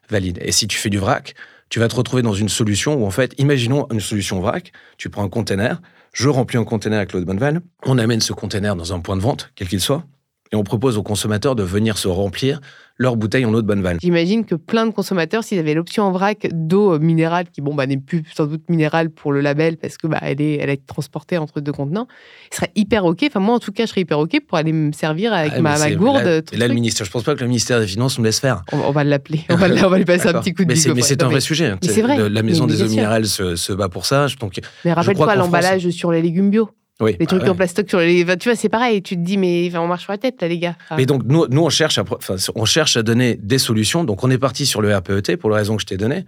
valide. 0.10 0.40
Et 0.42 0.52
si 0.52 0.68
tu 0.68 0.78
fais 0.78 0.90
du 0.90 0.98
vrac, 0.98 1.36
tu 1.70 1.80
vas 1.80 1.90
te 1.90 1.96
retrouver 1.96 2.24
dans 2.24 2.34
une 2.34 2.50
solution 2.50 2.96
où, 2.96 3.06
en 3.06 3.12
fait, 3.12 3.34
imaginons 3.38 3.88
une 3.92 4.00
solution 4.00 4.40
vrac, 4.40 4.72
tu 4.98 5.10
prends 5.10 5.24
un 5.24 5.30
container, 5.30 5.82
je 6.14 6.30
remplis 6.30 6.58
un 6.58 6.64
container 6.64 6.98
avec 6.98 7.12
l'eau 7.12 7.20
de 7.20 7.26
Bonneval, 7.26 7.62
on 7.86 7.98
amène 7.98 8.22
ce 8.22 8.34
container 8.34 8.76
dans 8.76 8.94
un 8.94 9.00
point 9.02 9.18
de 9.18 9.22
vente, 9.22 9.52
quel 9.56 9.68
qu'il 9.68 9.82
soit, 9.82 10.06
et 10.52 10.56
on 10.56 10.64
propose 10.64 10.98
aux 10.98 11.04
consommateurs 11.04 11.56
de 11.56 11.64
venir 11.64 11.98
se 11.98 12.08
remplir 12.08 12.60
leur 12.98 13.16
bouteille 13.16 13.46
en 13.46 13.54
eau 13.54 13.62
de 13.62 13.68
bonne 13.68 13.82
vanne. 13.82 13.98
J'imagine 14.00 14.46
que 14.46 14.54
plein 14.54 14.86
de 14.86 14.92
consommateurs, 14.92 15.44
s'ils 15.44 15.58
avaient 15.58 15.74
l'option 15.74 16.04
en 16.04 16.12
vrac 16.12 16.48
d'eau 16.52 17.00
minérale, 17.00 17.46
qui 17.52 17.62
bon, 17.62 17.74
bah, 17.74 17.88
n'est 17.88 17.98
plus 17.98 18.24
sans 18.36 18.46
doute 18.46 18.70
minérale 18.70 19.10
pour 19.10 19.32
le 19.32 19.42
label 19.42 19.78
parce 19.78 19.98
que 19.98 20.06
bah, 20.06 20.20
elle, 20.22 20.40
est, 20.40 20.58
elle 20.58 20.70
est 20.70 20.86
transportée 20.86 21.40
entre 21.40 21.62
deux 21.62 21.72
contenants, 21.72 22.08
ils 22.52 22.56
seraient 22.56 22.72
hyper 22.76 23.06
OK. 23.06 23.24
Enfin, 23.26 23.40
moi, 23.40 23.56
en 23.56 23.60
tout 23.60 23.72
cas, 23.72 23.86
je 23.86 23.90
serais 23.90 24.02
hyper 24.02 24.20
OK 24.20 24.40
pour 24.48 24.58
aller 24.58 24.72
me 24.72 24.92
servir 24.92 25.34
avec 25.34 25.54
ah, 25.56 25.62
ma, 25.62 25.92
gourde. 25.92 26.24
Là, 26.24 26.42
là 26.54 26.68
le 26.68 26.74
ministère, 26.76 27.06
je 27.06 27.12
pense 27.12 27.24
pas 27.24 27.34
que 27.34 27.42
le 27.42 27.48
ministère 27.48 27.80
des 27.80 27.88
Finances 27.88 28.20
nous 28.20 28.24
laisse 28.24 28.40
faire. 28.40 28.62
On, 28.72 28.92
va 28.92 29.04
l'appeler. 29.04 29.46
On, 29.50 29.56
va, 29.56 29.98
lui 29.98 30.06
passer 30.06 30.28
un 30.28 30.34
petit 30.34 30.54
coup 30.54 30.64
de 30.64 30.70
Mais 30.70 30.76
c'est 30.76 31.24
un 31.24 31.30
vrai 31.30 31.42
sujet. 31.42 31.68
Hein. 31.68 31.80
Vrai. 31.82 32.30
La 32.30 32.44
maison 32.44 32.68
des 32.68 32.84
eaux 32.84 32.88
minérales 32.88 33.26
se, 33.26 33.74
bat 33.74 33.90
pour 33.90 34.06
ça. 34.06 34.28
Donc, 34.40 34.60
mais 34.86 34.94
rappelle-toi 34.94 35.36
l'emballage 35.36 35.90
sur 35.90 36.12
les 36.12 36.22
légumes 36.22 36.52
bio. 36.52 36.70
Oui, 37.02 37.18
les 37.20 37.26
trucs 37.26 37.44
en 37.44 37.56
plastique 37.56 37.90
sur 37.90 38.00
les. 38.00 38.26
tu 38.38 38.50
vois, 38.50 38.56
c'est 38.56 38.70
pareil. 38.70 39.02
Tu 39.02 39.16
te 39.16 39.22
dis, 39.22 39.38
mais 39.38 39.76
on 39.76 39.88
marche 39.88 40.04
sur 40.04 40.12
la 40.12 40.18
tête, 40.18 40.42
là, 40.42 40.48
les 40.48 40.60
gars. 40.60 40.76
Mais 40.96 41.06
donc, 41.06 41.24
nous, 41.26 41.48
nous 41.50 41.62
on, 41.64 41.70
cherche 41.70 41.98
à, 41.98 42.04
on 42.56 42.66
cherche 42.66 42.98
à 42.98 43.04
donner 43.04 43.36
des 43.42 43.58
solutions. 43.58 44.04
Donc, 44.04 44.24
on 44.24 44.30
est 44.30 44.38
parti 44.38 44.66
sur 44.66 44.82
le 44.82 44.96
RPET 44.96 45.38
pour 45.38 45.50
la 45.50 45.58
raison 45.58 45.76
que 45.76 45.82
je 45.82 45.88
t'ai 45.88 45.98
donnée. 45.98 46.26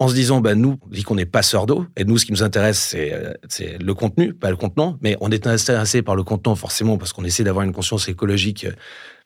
En 0.00 0.08
se 0.08 0.14
disant, 0.14 0.40
bah, 0.40 0.56
nous, 0.56 0.78
dit 0.90 1.04
qu'on 1.04 1.14
n'est 1.14 1.24
pas 1.24 1.42
d'eau. 1.66 1.86
Et 1.96 2.04
nous, 2.04 2.18
ce 2.18 2.26
qui 2.26 2.32
nous 2.32 2.42
intéresse, 2.42 2.94
euh, 2.98 3.32
c'est 3.48 3.80
le 3.80 3.94
contenu, 3.94 4.34
pas 4.34 4.50
le 4.50 4.56
contenant. 4.56 4.98
Mais 5.02 5.16
on 5.20 5.30
est 5.30 5.46
intéressé 5.46 6.02
par 6.02 6.16
le 6.16 6.24
contenant, 6.24 6.56
forcément, 6.56 6.98
parce 6.98 7.12
qu'on 7.12 7.24
essaie 7.24 7.44
d'avoir 7.44 7.64
une 7.64 7.72
conscience 7.72 8.08
écologique 8.08 8.64
euh, 8.64 8.72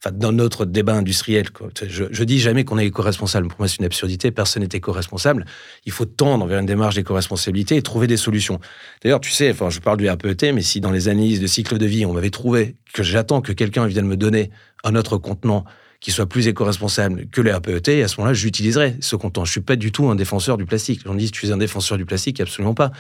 enfin, 0.00 0.14
dans 0.14 0.32
notre 0.32 0.64
débat 0.64 0.94
industriel. 0.94 1.46
Je, 1.86 2.04
je 2.10 2.24
dis 2.24 2.38
jamais 2.38 2.64
qu'on 2.64 2.78
est 2.78 2.86
éco-responsable. 2.86 3.48
Pour 3.48 3.60
moi, 3.60 3.68
c'est 3.68 3.78
une 3.78 3.84
absurdité. 3.84 4.30
Personne 4.30 4.62
n'est 4.62 4.68
éco-responsable. 4.72 5.44
Il 5.86 5.92
faut 5.92 6.04
tendre 6.04 6.46
vers 6.46 6.60
une 6.60 6.66
démarche 6.66 6.94
d'éco-responsabilité 6.94 7.76
et 7.76 7.82
trouver 7.82 8.06
des 8.06 8.16
solutions. 8.16 8.60
D'ailleurs, 9.02 9.20
tu 9.20 9.30
sais, 9.30 9.50
enfin, 9.50 9.70
je 9.70 9.80
parle 9.80 9.98
du 9.98 10.08
RPET, 10.08 10.52
mais 10.52 10.62
si 10.62 10.80
dans 10.80 10.92
les 10.92 11.08
analyses 11.08 11.40
de 11.40 11.46
cycle 11.46 11.78
de 11.78 11.86
vie, 11.86 12.06
on 12.06 12.12
m'avait 12.12 12.30
trouvé 12.30 12.76
que 12.92 13.02
j'attends 13.02 13.40
que 13.40 13.52
quelqu'un 13.52 13.86
vienne 13.86 14.06
me 14.06 14.16
donner 14.16 14.50
un 14.84 14.94
autre 14.94 15.18
contenant 15.18 15.64
qui 16.00 16.12
soit 16.12 16.26
plus 16.26 16.46
éco-responsable 16.46 17.26
que 17.26 17.40
le 17.40 17.52
RPET, 17.52 17.88
et 17.88 18.02
à 18.04 18.08
ce 18.08 18.20
moment-là, 18.20 18.32
j'utiliserai 18.32 18.96
ce 19.00 19.16
contenant. 19.16 19.44
Je 19.44 19.50
suis 19.50 19.60
pas 19.60 19.74
du 19.74 19.90
tout 19.90 20.08
un 20.08 20.14
défenseur 20.14 20.56
du 20.56 20.64
plastique. 20.64 21.00
On 21.06 21.14
dit, 21.14 21.30
tu 21.30 21.46
es 21.46 21.50
un 21.50 21.56
défenseur 21.56 21.98
du 21.98 22.04
plastique, 22.04 22.40
absolument 22.40 22.74
pas. 22.74 22.92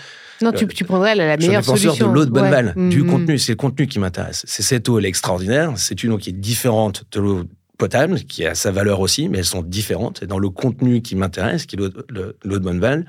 Non, 0.42 0.50
tu, 0.50 0.66
tu 0.66 0.84
prendrais 0.84 1.14
la, 1.14 1.36
meilleure 1.36 1.64
solution. 1.64 1.90
Je 1.92 1.94
suis 1.94 2.04
un 2.04 2.08
défenseur 2.08 2.08
de 2.08 2.14
l'eau 2.14 2.24
de 2.24 2.30
bonne 2.30 2.50
balle, 2.50 2.74
du 2.76 3.02
mm-hmm. 3.02 3.06
contenu. 3.06 3.38
C'est 3.38 3.52
le 3.52 3.56
contenu 3.56 3.86
qui 3.86 4.00
m'intéresse. 4.00 4.44
C'est 4.48 4.64
cette 4.64 4.88
eau, 4.88 4.98
elle 4.98 5.04
est 5.04 5.08
extraordinaire. 5.08 5.72
C'est 5.76 6.02
une 6.02 6.12
eau 6.12 6.18
qui 6.18 6.30
est 6.30 6.40
différente 6.40 7.04
de 7.12 7.20
l'eau 7.20 7.44
potable, 7.78 8.16
qui 8.24 8.44
a 8.44 8.56
sa 8.56 8.72
valeur 8.72 8.98
aussi, 8.98 9.28
mais 9.28 9.38
elles 9.38 9.44
sont 9.44 9.62
différentes. 9.62 10.24
Et 10.24 10.26
dans 10.26 10.40
le 10.40 10.50
contenu 10.50 11.00
qui 11.00 11.14
m'intéresse, 11.14 11.66
qui 11.66 11.76
est 11.76 11.78
l'eau 11.78 11.88
de 11.88 12.58
bonne 12.58 12.80
balle, 12.80 13.06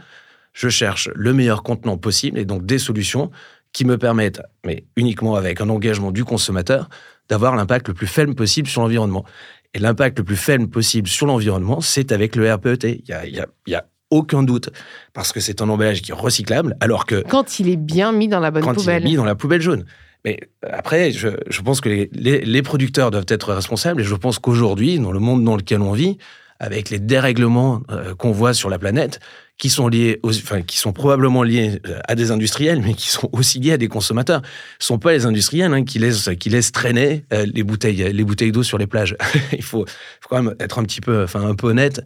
je 0.53 0.69
cherche 0.69 1.10
le 1.15 1.34
meilleur 1.34 1.63
contenant 1.63 1.98
possible 1.98 2.38
et 2.38 2.46
donc 2.46 2.65
des 2.65 2.77
solutions 2.77 3.31
qui 3.74 3.86
me 3.86 3.98
permettent, 3.98 4.41
mais 4.65 4.86
uniquement 4.96 5.36
avec 5.36 5.62
un 5.62 5.69
engagement 5.69 6.12
du 6.12 6.25
consommateur, 6.25 6.89
d'avoir 7.29 7.55
l'impact 7.55 7.88
le 7.88 7.93
plus 7.93 8.08
faible 8.08 8.34
possible 8.34 8.67
sur 8.67 8.81
l'environnement. 8.81 9.24
Et 9.73 9.79
l'impact 9.79 10.17
le 10.19 10.23
plus 10.23 10.35
faible 10.35 10.67
possible 10.67 11.07
sur 11.07 11.27
l'environnement, 11.27 11.81
c'est 11.81 12.11
avec 12.11 12.35
le 12.35 12.51
RPET. 12.51 12.79
Il 12.83 13.07
y 13.07 13.13
a, 13.13 13.25
y, 13.27 13.39
a, 13.39 13.47
y 13.67 13.75
a, 13.75 13.85
aucun 14.11 14.41
doute, 14.41 14.69
parce 15.13 15.31
que 15.31 15.39
c'est 15.39 15.61
un 15.61 15.69
emballage 15.69 16.01
qui 16.01 16.11
est 16.11 16.15
recyclable, 16.15 16.75
alors 16.79 17.05
que... 17.05 17.23
Quand 17.29 17.59
il 17.59 17.69
est 17.69 17.75
bien 17.75 18.11
mis 18.11 18.27
dans 18.27 18.39
la 18.39 18.49
bonne 18.49 18.63
poubelle. 18.63 18.75
Quand 18.75 18.91
il 18.91 18.91
est 18.91 19.09
mis 19.11 19.15
dans 19.15 19.23
la 19.23 19.35
poubelle 19.35 19.61
jaune. 19.61 19.85
Mais 20.25 20.39
euh, 20.65 20.69
après, 20.73 21.11
je, 21.11 21.29
je 21.47 21.61
pense 21.61 21.79
que 21.79 21.89
les, 21.89 22.09
les, 22.13 22.41
les, 22.41 22.61
producteurs 22.61 23.11
doivent 23.11 23.27
être 23.27 23.53
responsables, 23.53 24.01
et 24.01 24.03
je 24.03 24.15
pense 24.15 24.39
qu'aujourd'hui, 24.39 24.99
dans 24.99 25.11
le 25.11 25.19
monde 25.19 25.43
dans 25.43 25.55
lequel 25.55 25.81
on 25.81 25.93
vit, 25.93 26.17
avec 26.59 26.89
les 26.89 26.99
dérèglements 26.99 27.81
euh, 27.89 28.15
qu'on 28.15 28.31
voit 28.31 28.53
sur 28.53 28.69
la 28.69 28.79
planète, 28.79 29.19
qui 29.59 29.69
sont 29.69 29.89
liés, 29.89 30.19
enfin, 30.23 30.61
qui 30.61 30.77
sont 30.77 30.93
probablement 30.93 31.43
liés 31.43 31.81
euh, 31.85 31.99
à 32.07 32.15
des 32.15 32.31
industriels, 32.31 32.81
mais 32.81 32.93
qui 32.93 33.09
sont 33.09 33.29
aussi 33.33 33.59
liés 33.59 33.73
à 33.73 33.77
des 33.77 33.89
consommateurs. 33.89 34.41
Ce 34.79 34.87
sont 34.87 34.99
pas 34.99 35.11
les 35.11 35.25
industriels 35.25 35.73
hein, 35.73 35.83
qui 35.83 35.99
laissent, 35.99 36.29
qui 36.39 36.49
laissent 36.49 36.71
traîner 36.71 37.25
euh, 37.33 37.45
les 37.53 37.63
bouteilles, 37.63 38.11
les 38.13 38.23
bouteilles 38.23 38.53
d'eau 38.53 38.63
sur 38.63 38.77
les 38.77 38.87
plages. 38.87 39.17
Il 39.51 39.61
faut, 39.61 39.85
faut, 40.21 40.29
quand 40.29 40.41
même 40.41 40.55
être 40.61 40.79
un 40.79 40.83
petit 40.83 41.01
peu, 41.01 41.23
enfin, 41.23 41.45
un 41.45 41.55
peu 41.55 41.67
honnête. 41.67 42.01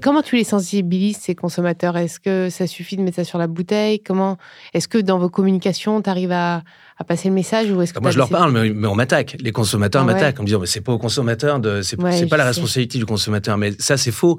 comment 0.00 0.22
tu 0.22 0.36
les 0.36 0.44
sensibilises 0.44 1.18
ces 1.20 1.34
consommateurs? 1.34 1.96
Est-ce 1.96 2.20
que 2.20 2.48
ça 2.50 2.68
suffit 2.68 2.96
de 2.96 3.02
mettre 3.02 3.16
ça 3.16 3.24
sur 3.24 3.38
la 3.38 3.48
bouteille? 3.48 4.00
Comment 4.00 4.38
Est-ce 4.72 4.86
que 4.86 4.98
dans 4.98 5.18
vos 5.18 5.28
communications, 5.28 6.00
tu 6.02 6.08
arrives 6.08 6.30
à, 6.30 6.62
à, 6.98 7.04
passer 7.04 7.28
le 7.28 7.34
message 7.34 7.68
ou 7.72 7.82
est-ce 7.82 7.92
que 7.92 7.98
Moi, 7.98 8.12
je 8.12 8.18
leur 8.18 8.28
parle, 8.28 8.52
mais, 8.52 8.86
on 8.86 8.94
m'attaque. 8.94 9.36
Les 9.40 9.50
consommateurs 9.50 10.02
ah 10.02 10.06
m'attaquent 10.06 10.38
en 10.38 10.42
me 10.42 10.46
disant, 10.46 10.60
mais 10.60 10.66
c'est 10.66 10.80
pas 10.80 10.92
au 10.92 10.98
consommateur 10.98 11.58
de, 11.58 11.82
c'est 11.82 11.96
pas 11.96 12.36
la 12.36 12.44
responsabilité 12.44 12.98
du 12.98 13.06
consommateur. 13.06 13.58
Mais 13.58 13.72
ça, 13.80 13.96
c'est 13.96 14.12
faux 14.12 14.38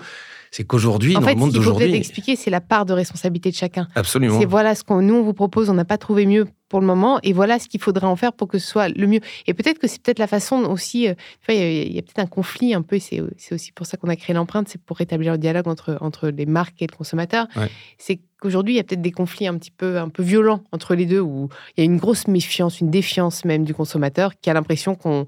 c'est 0.54 0.66
qu'aujourd'hui, 0.66 1.16
dans 1.16 1.22
le 1.22 1.34
monde 1.34 1.52
d'aujourd'hui. 1.52 1.74
En 1.74 1.80
fait, 1.80 1.86
ce 1.86 1.90
faut 1.90 1.98
expliquer, 1.98 2.36
c'est 2.36 2.52
la 2.52 2.62
part 2.62 2.86
de 2.86 2.94
responsabilité 2.94 3.50
de 3.50 3.56
chacun. 3.56 3.88
Absolument. 3.96 4.40
C'est 4.40 4.46
voilà 4.46 4.76
ce 4.76 4.84
qu'on 4.84 5.02
nous 5.02 5.16
on 5.16 5.24
vous 5.24 5.34
propose. 5.34 5.68
On 5.72 5.74
n'a 5.74 5.84
pas 5.84 5.98
trouvé 5.98 6.28
mieux 6.28 6.46
pour 6.70 6.80
le 6.80 6.86
moment, 6.86 7.20
et 7.24 7.34
voilà 7.34 7.58
ce 7.58 7.68
qu'il 7.68 7.82
faudrait 7.82 8.06
en 8.06 8.16
faire 8.16 8.34
pour 8.34 8.48
que 8.48 8.60
ce 8.60 8.68
soit 8.68 8.88
le 8.88 9.08
mieux. 9.08 9.20
Et 9.48 9.56
peut-être 9.56 9.80
que 9.80 9.88
c'est 9.88 10.00
peut-être 10.00 10.20
la 10.20 10.28
façon 10.28 10.58
aussi. 10.66 11.08
Euh, 11.08 11.14
il 11.50 11.92
y 11.92 11.98
a, 11.98 12.04
peut-être 12.04 12.20
un 12.20 12.28
conflit 12.28 12.76
un 12.76 12.84
peu. 12.84 13.00
C'est 13.00 13.20
aussi 13.52 13.72
pour 13.72 13.88
ça 13.88 13.98
qu'on 13.98 14.10
a 14.10 14.16
créé 14.16 14.36
l'empreinte, 14.36 14.70
c'est 14.70 14.80
pour 14.80 14.98
rétablir 14.98 15.32
le 15.32 15.40
dialogue 15.40 15.68
entre 15.68 15.98
entre 16.02 16.30
les 16.30 16.46
marques 16.46 16.84
et 16.84 16.88
le 16.88 16.96
consommateur. 16.96 17.48
C'est 17.98 18.20
qu'aujourd'hui, 18.44 18.74
il 18.74 18.78
y 18.78 18.80
a 18.80 18.84
peut-être 18.84 19.02
des 19.02 19.12
conflits 19.12 19.48
un 19.48 19.58
petit 19.58 19.72
peu, 19.72 19.98
un 19.98 20.10
peu 20.10 20.22
violents 20.22 20.64
entre 20.72 20.96
les 20.96 21.06
deux, 21.06 21.22
où 21.22 21.50
il 21.76 21.82
y 21.84 21.84
a 21.84 21.86
une 21.86 21.98
grosse 21.98 22.28
méfiance, 22.28 22.82
une 22.82 22.92
défiance 22.92 23.46
même 23.46 23.64
du 23.64 23.74
consommateur, 23.74 24.34
qui 24.42 24.50
a 24.50 24.54
l'impression 24.54 24.96
qu'on 24.96 25.26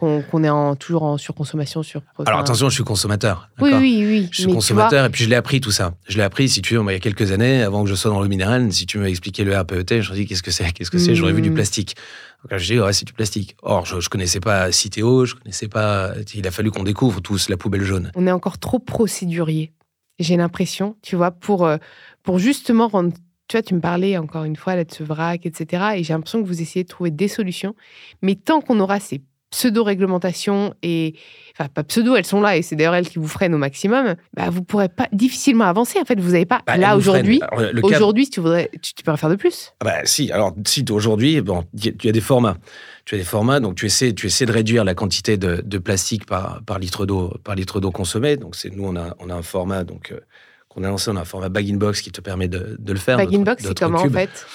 qu'on 0.00 0.44
est 0.44 0.48
en, 0.48 0.74
toujours 0.74 1.02
en 1.02 1.18
surconsommation. 1.18 1.82
Sur, 1.82 2.02
Alors 2.26 2.40
attention, 2.40 2.68
je 2.68 2.74
suis 2.74 2.84
consommateur. 2.84 3.50
Oui, 3.60 3.70
oui, 3.74 4.04
oui. 4.06 4.28
Je 4.32 4.42
suis 4.42 4.52
consommateur 4.52 5.04
et 5.04 5.10
puis 5.10 5.24
je 5.24 5.28
l'ai 5.28 5.36
appris 5.36 5.60
tout 5.60 5.70
ça. 5.70 5.94
Je 6.08 6.16
l'ai 6.16 6.22
appris, 6.22 6.48
si 6.48 6.62
tu 6.62 6.74
veux, 6.74 6.82
il 6.82 6.92
y 6.92 6.96
a 6.96 7.00
quelques 7.00 7.32
années, 7.32 7.62
avant 7.62 7.84
que 7.84 7.90
je 7.90 7.94
sois 7.94 8.10
dans 8.10 8.22
le 8.22 8.28
minéral, 8.28 8.72
si 8.72 8.86
tu 8.86 8.98
m'avais 8.98 9.10
expliqué 9.10 9.44
le 9.44 9.56
RPET, 9.56 10.02
je 10.02 10.10
me 10.10 10.16
dis 10.16 10.26
qu'est-ce 10.26 10.42
que 10.42 10.50
c'est 10.50 10.72
Qu'est-ce 10.72 10.90
que 10.90 10.98
c'est? 10.98 11.14
J'aurais 11.14 11.32
vu 11.32 11.42
du 11.42 11.50
mmh. 11.50 11.54
plastique. 11.54 11.96
Donc 12.42 12.52
là, 12.52 12.58
je 12.58 12.72
dis, 12.72 12.80
ouais, 12.80 12.92
c'est 12.92 13.04
du 13.04 13.12
plastique. 13.12 13.56
Or, 13.62 13.84
je, 13.84 13.96
ne 13.96 14.00
connaissais 14.08 14.40
pas 14.40 14.70
Citeo, 14.70 15.24
je 15.24 15.34
connaissais 15.34 15.68
pas. 15.68 16.12
Il 16.34 16.46
a 16.46 16.50
fallu 16.50 16.70
qu'on 16.70 16.84
découvre 16.84 17.20
tous 17.20 17.48
la 17.48 17.56
poubelle 17.56 17.82
jaune. 17.82 18.12
On 18.14 18.26
est 18.26 18.32
encore 18.32 18.58
trop 18.58 18.78
procédurier. 18.78 19.72
J'ai 20.18 20.36
l'impression, 20.36 20.96
tu 21.02 21.16
vois, 21.16 21.30
pour, 21.30 21.66
euh, 21.66 21.76
pour 22.22 22.38
justement 22.38 22.88
rendre. 22.88 23.12
Tu 23.48 23.56
vois, 23.56 23.62
tu 23.62 23.74
me 23.74 23.80
parlais 23.80 24.18
encore 24.18 24.44
une 24.44 24.56
fois 24.56 24.82
de 24.82 24.92
ce 24.92 25.02
vrac, 25.02 25.46
etc. 25.46 25.96
Et 25.96 26.04
j'ai 26.04 26.12
l'impression 26.12 26.42
que 26.42 26.46
vous 26.46 26.60
essayez 26.60 26.84
de 26.84 26.88
trouver 26.88 27.10
des 27.10 27.28
solutions. 27.28 27.74
Mais 28.22 28.34
tant 28.34 28.60
qu'on 28.60 28.80
aura 28.80 29.00
ces 29.00 29.22
pseudo-réglementations 29.50 30.74
et 30.82 31.14
enfin 31.52 31.68
pas 31.72 31.82
pseudo, 31.84 32.16
elles 32.16 32.26
sont 32.26 32.40
là 32.40 32.56
et 32.56 32.62
c'est 32.62 32.76
d'ailleurs 32.76 32.94
elles 32.94 33.08
qui 33.08 33.18
vous 33.18 33.28
freinent 33.28 33.54
au 33.54 33.58
maximum. 33.58 34.14
Bah, 34.36 34.50
vous 34.50 34.62
pourrez 34.62 34.88
pas 34.88 35.08
difficilement 35.12 35.64
avancer. 35.64 35.98
En 36.00 36.04
fait, 36.04 36.20
vous 36.20 36.32
n'avez 36.32 36.46
pas 36.46 36.60
bah, 36.66 36.76
là 36.76 36.96
aujourd'hui. 36.96 37.40
Aujourd'hui, 37.82 38.26
si 38.26 38.30
tu 38.30 38.40
voudrais, 38.40 38.70
tu, 38.82 39.02
pourrais 39.02 39.16
faire 39.16 39.30
de 39.30 39.36
plus. 39.36 39.72
Ah 39.80 39.84
bah 39.84 39.94
si. 40.04 40.30
Alors 40.32 40.54
si 40.66 40.84
aujourd'hui, 40.90 41.40
bon, 41.40 41.64
tu 41.76 42.08
as 42.08 42.12
des 42.12 42.20
formats. 42.20 42.56
Tu 43.04 43.14
as 43.14 43.18
des 43.18 43.24
formats, 43.24 43.58
donc 43.58 43.76
tu 43.76 43.86
essaies, 43.86 44.12
tu 44.12 44.26
essaies 44.26 44.44
de 44.44 44.52
réduire 44.52 44.84
la 44.84 44.94
quantité 44.94 45.38
de, 45.38 45.62
de 45.64 45.78
plastique 45.78 46.26
par, 46.26 46.60
par 46.66 46.78
litre 46.78 47.06
d'eau, 47.06 47.32
par 47.42 47.54
litre 47.54 47.80
d'eau 47.80 47.90
consommée. 47.90 48.36
Donc 48.36 48.54
c'est 48.54 48.68
nous, 48.68 48.84
on 48.84 48.96
a, 48.96 49.16
on 49.18 49.30
a 49.30 49.34
un 49.34 49.40
format 49.40 49.84
donc 49.84 50.12
euh, 50.12 50.20
qu'on 50.68 50.84
a 50.84 50.88
lancé, 50.88 51.10
on 51.10 51.16
a 51.16 51.20
un 51.22 51.24
format 51.24 51.48
bag-in-box 51.48 52.02
qui 52.02 52.12
te 52.12 52.20
permet 52.20 52.48
de, 52.48 52.76
de 52.78 52.92
le 52.92 52.98
faire. 52.98 53.16
Bag-in-box, 53.16 53.64
c'est 53.64 53.78
comment 53.78 54.00
en 54.00 54.10
fait? 54.10 54.46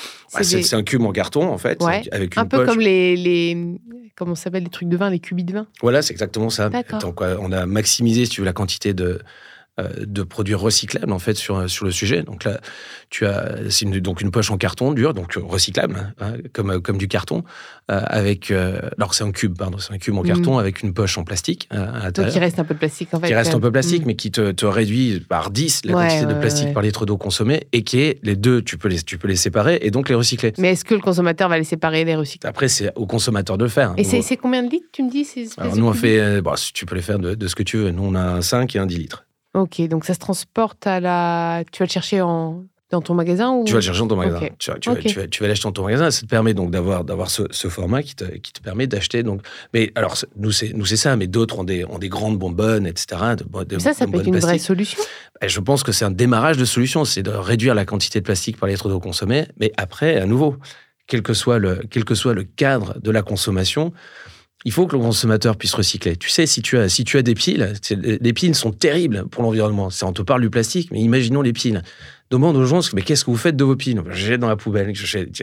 C'est 0.43 0.75
un 0.75 0.84
cube 0.84 1.01
en 1.01 1.12
carton 1.12 1.51
en 1.51 1.58
fait, 1.58 1.82
avec 2.12 2.36
une 2.36 2.41
Un 2.43 2.45
peu 2.45 2.63
comme 2.63 2.79
les, 2.79 3.15
les 3.15 3.58
comment 4.15 4.36
s'appelle 4.36 4.63
les 4.63 4.69
trucs 4.69 4.89
de 4.89 4.97
vin, 4.97 5.10
les 5.10 5.19
cubis 5.19 5.43
de 5.43 5.54
vin? 5.54 5.67
Voilà, 5.82 6.02
c'est 6.02 6.13
exactement 6.13 6.49
ça. 6.49 6.69
On 7.39 7.52
a 7.52 7.65
maximisé, 7.65 8.26
si 8.26 8.32
tu 8.32 8.41
veux, 8.41 8.45
la 8.45 8.54
quantité 8.54 8.93
de 8.93 9.21
de 9.77 10.23
produits 10.23 10.53
recyclables 10.53 11.12
en 11.12 11.19
fait 11.19 11.36
sur 11.36 11.69
sur 11.69 11.86
le 11.86 11.91
sujet. 11.91 12.21
Donc 12.23 12.43
là, 12.43 12.59
tu 13.09 13.25
as 13.25 13.55
c'est 13.69 13.86
donc 13.86 14.21
une 14.21 14.31
poche 14.31 14.51
en 14.51 14.57
carton 14.57 14.91
dur, 14.91 15.13
donc 15.13 15.33
recyclable 15.36 16.13
hein, 16.19 16.33
comme 16.53 16.81
comme 16.81 16.97
du 16.97 17.07
carton 17.07 17.43
euh, 17.91 18.01
avec 18.05 18.49
euh, 18.49 18.79
alors 18.97 19.13
c'est 19.13 19.23
un 19.23 19.31
cube 19.31 19.57
pardon, 19.57 19.77
c'est 19.77 19.93
un 19.93 19.97
cube 19.97 20.15
en 20.15 20.23
mm. 20.23 20.27
carton 20.27 20.57
avec 20.57 20.83
une 20.83 20.93
poche 20.93 21.17
en 21.17 21.23
plastique 21.23 21.67
à 21.69 22.12
Donc 22.12 22.27
il 22.33 22.39
reste 22.39 22.59
un 22.59 22.63
peu 22.63 22.73
de 22.73 22.79
plastique 22.79 23.09
en 23.13 23.19
fait. 23.19 23.27
Qui 23.27 23.33
reste 23.33 23.53
un 23.53 23.59
peu 23.59 23.67
de 23.67 23.71
plastique, 23.71 24.03
mm. 24.03 24.07
mais 24.07 24.15
qui 24.15 24.31
te, 24.31 24.51
te, 24.51 24.65
réduit 24.65 25.19
par 25.19 25.51
10 25.51 25.86
la 25.86 25.93
quantité 25.93 26.25
de 26.25 26.33
plastique 26.33 26.73
par 26.73 26.81
litre 26.81 27.05
d'eau 27.05 27.17
consommée 27.17 27.67
et 27.73 27.83
qui 27.83 27.99
est 27.99 28.19
les 28.23 28.36
deux, 28.36 28.62
tu 28.62 28.77
peux 28.77 28.88
les 28.88 29.01
tu 29.01 29.17
peux 29.17 29.27
les 29.27 29.36
séparer 29.36 29.79
et 29.81 29.91
donc 29.91 30.09
les 30.09 30.15
recycler. 30.15 30.53
Mais 30.59 30.71
est-ce 30.71 30.86
que 30.86 30.93
le 30.93 31.01
consommateur 31.01 31.49
va 31.49 31.57
les 31.57 31.63
séparer 31.63 32.01
et 32.01 32.05
les 32.05 32.15
recycler? 32.15 32.49
Après 32.49 32.67
c'est 32.67 32.91
au 32.95 33.05
consommateur 33.05 33.57
de 33.57 33.63
le 33.63 33.69
faire. 33.69 33.93
Et 33.97 34.03
c'est 34.03 34.38
combien 34.38 34.63
de 34.63 34.69
litres 34.69 34.88
tu 34.91 35.03
me 35.03 35.12
dis 35.12 35.27
Alors 35.57 35.75
nous 35.75 35.88
on 35.88 35.93
fait, 35.93 36.41
bon, 36.41 36.53
tu 36.73 36.86
peux 36.86 36.95
les 36.95 37.01
faire 37.01 37.19
de, 37.19 37.36
de, 37.36 37.47
ce 37.47 37.55
que 37.55 37.63
tu 37.63 37.77
veux. 37.77 37.91
Nous 37.91 38.03
on 38.03 38.15
a 38.15 38.21
un 38.21 38.41
5 38.41 38.75
et 38.75 38.79
un 38.79 38.86
10 38.86 38.97
litres. 38.97 39.22
Ok, 39.53 39.81
donc 39.87 40.05
ça 40.05 40.13
se 40.13 40.19
transporte 40.19 40.87
à 40.87 40.99
la. 40.99 41.63
Tu 41.71 41.79
vas 41.79 41.85
le 41.85 41.91
chercher 41.91 42.21
en... 42.21 42.63
dans 42.89 43.01
ton 43.01 43.13
magasin 43.13 43.51
ou... 43.51 43.65
Tu 43.65 43.73
vas 43.73 43.79
le 43.79 43.83
chercher 43.83 43.99
dans 43.99 44.07
ton 44.07 44.15
magasin. 44.15 44.39
Tu, 44.57 44.71
vas, 44.71 44.79
tu, 44.79 44.89
vas, 44.89 45.27
tu, 45.27 45.43
vas, 45.43 45.47
l'acheter 45.47 45.63
dans 45.67 45.71
ton 45.71 45.83
magasin. 45.83 46.09
Ça 46.09 46.21
te 46.21 46.25
permet 46.25 46.55
donc 46.55 46.71
d'avoir, 46.71 47.03
d'avoir 47.03 47.29
ce, 47.29 47.43
ce, 47.51 47.67
format 47.67 48.01
qui 48.01 48.15
te, 48.15 48.23
qui 48.25 48.51
te 48.51 48.61
permet 48.61 48.87
d'acheter. 48.87 49.21
Donc... 49.21 49.41
Mais 49.73 49.91
alors, 49.93 50.15
nous, 50.37 50.51
c'est, 50.51 50.73
nous, 50.73 50.85
c'est 50.85 50.97
ça, 50.97 51.15
mais 51.15 51.27
d'autres 51.27 51.59
ont 51.59 51.63
des, 51.63 51.85
ont 51.85 51.99
des 51.99 52.09
grandes 52.09 52.39
bonbonnes, 52.39 52.87
etc. 52.87 53.35
De, 53.37 53.77
ça, 53.77 53.93
ça 53.93 54.07
peut 54.07 54.19
être 54.19 54.27
une 54.27 54.39
vraie 54.39 54.57
solution 54.57 54.99
Je 55.45 55.59
pense 55.59 55.83
que 55.83 55.91
c'est 55.91 56.05
un 56.05 56.11
démarrage 56.11 56.57
de 56.57 56.65
solution. 56.65 57.05
C'est 57.05 57.23
de 57.23 57.29
réduire 57.29 57.75
la 57.75 57.85
quantité 57.85 58.21
de 58.21 58.25
plastique 58.25 58.57
par 58.57 58.67
litre 58.67 58.89
d'eau 58.89 58.99
consommée. 58.99 59.45
Mais 59.59 59.71
après, 59.77 60.17
à 60.17 60.25
nouveau, 60.25 60.57
quel 61.05 61.21
que 61.21 61.33
soit 61.33 61.59
le, 61.59 61.83
quel 61.91 62.05
que 62.05 62.15
soit 62.15 62.33
le 62.33 62.43
cadre 62.43 62.99
de 62.99 63.11
la 63.11 63.21
consommation, 63.21 63.93
il 64.65 64.71
faut 64.71 64.88
que 64.88 64.95
le 64.95 65.02
consommateur 65.02 65.58
puisse 65.58 65.73
recycler. 65.73 66.15
Tu 66.15 66.30
sais, 66.30 66.45
si 66.45 66.62
tu 66.62 66.78
as, 66.78 66.89
si 66.89 67.04
tu 67.04 67.17
as 67.17 67.21
des 67.21 67.36
piles, 67.36 67.73
les 67.89 68.34
piles 68.34 68.56
sont 68.56 68.71
terribles 68.71 69.26
pour 69.30 69.43
l'environnement. 69.43 69.89
On 70.02 70.13
te 70.13 70.21
parle 70.21 70.41
du 70.41 70.49
plastique, 70.49 70.89
mais 70.91 70.99
imaginons 71.02 71.41
les 71.41 71.54
piles. 71.54 71.82
demande 72.34 72.58
aux 72.58 72.65
gens, 72.65 72.80
mais 72.93 73.02
qu'est-ce 73.02 73.26
que 73.26 73.32
vous 73.32 73.38
faites 73.38 73.56
de 73.56 73.63
vos 73.63 73.76
piles? 73.76 74.02
Je 74.10 74.26
jette 74.26 74.39
dans 74.39 74.47
la 74.47 74.56
poubelle. 74.56 74.91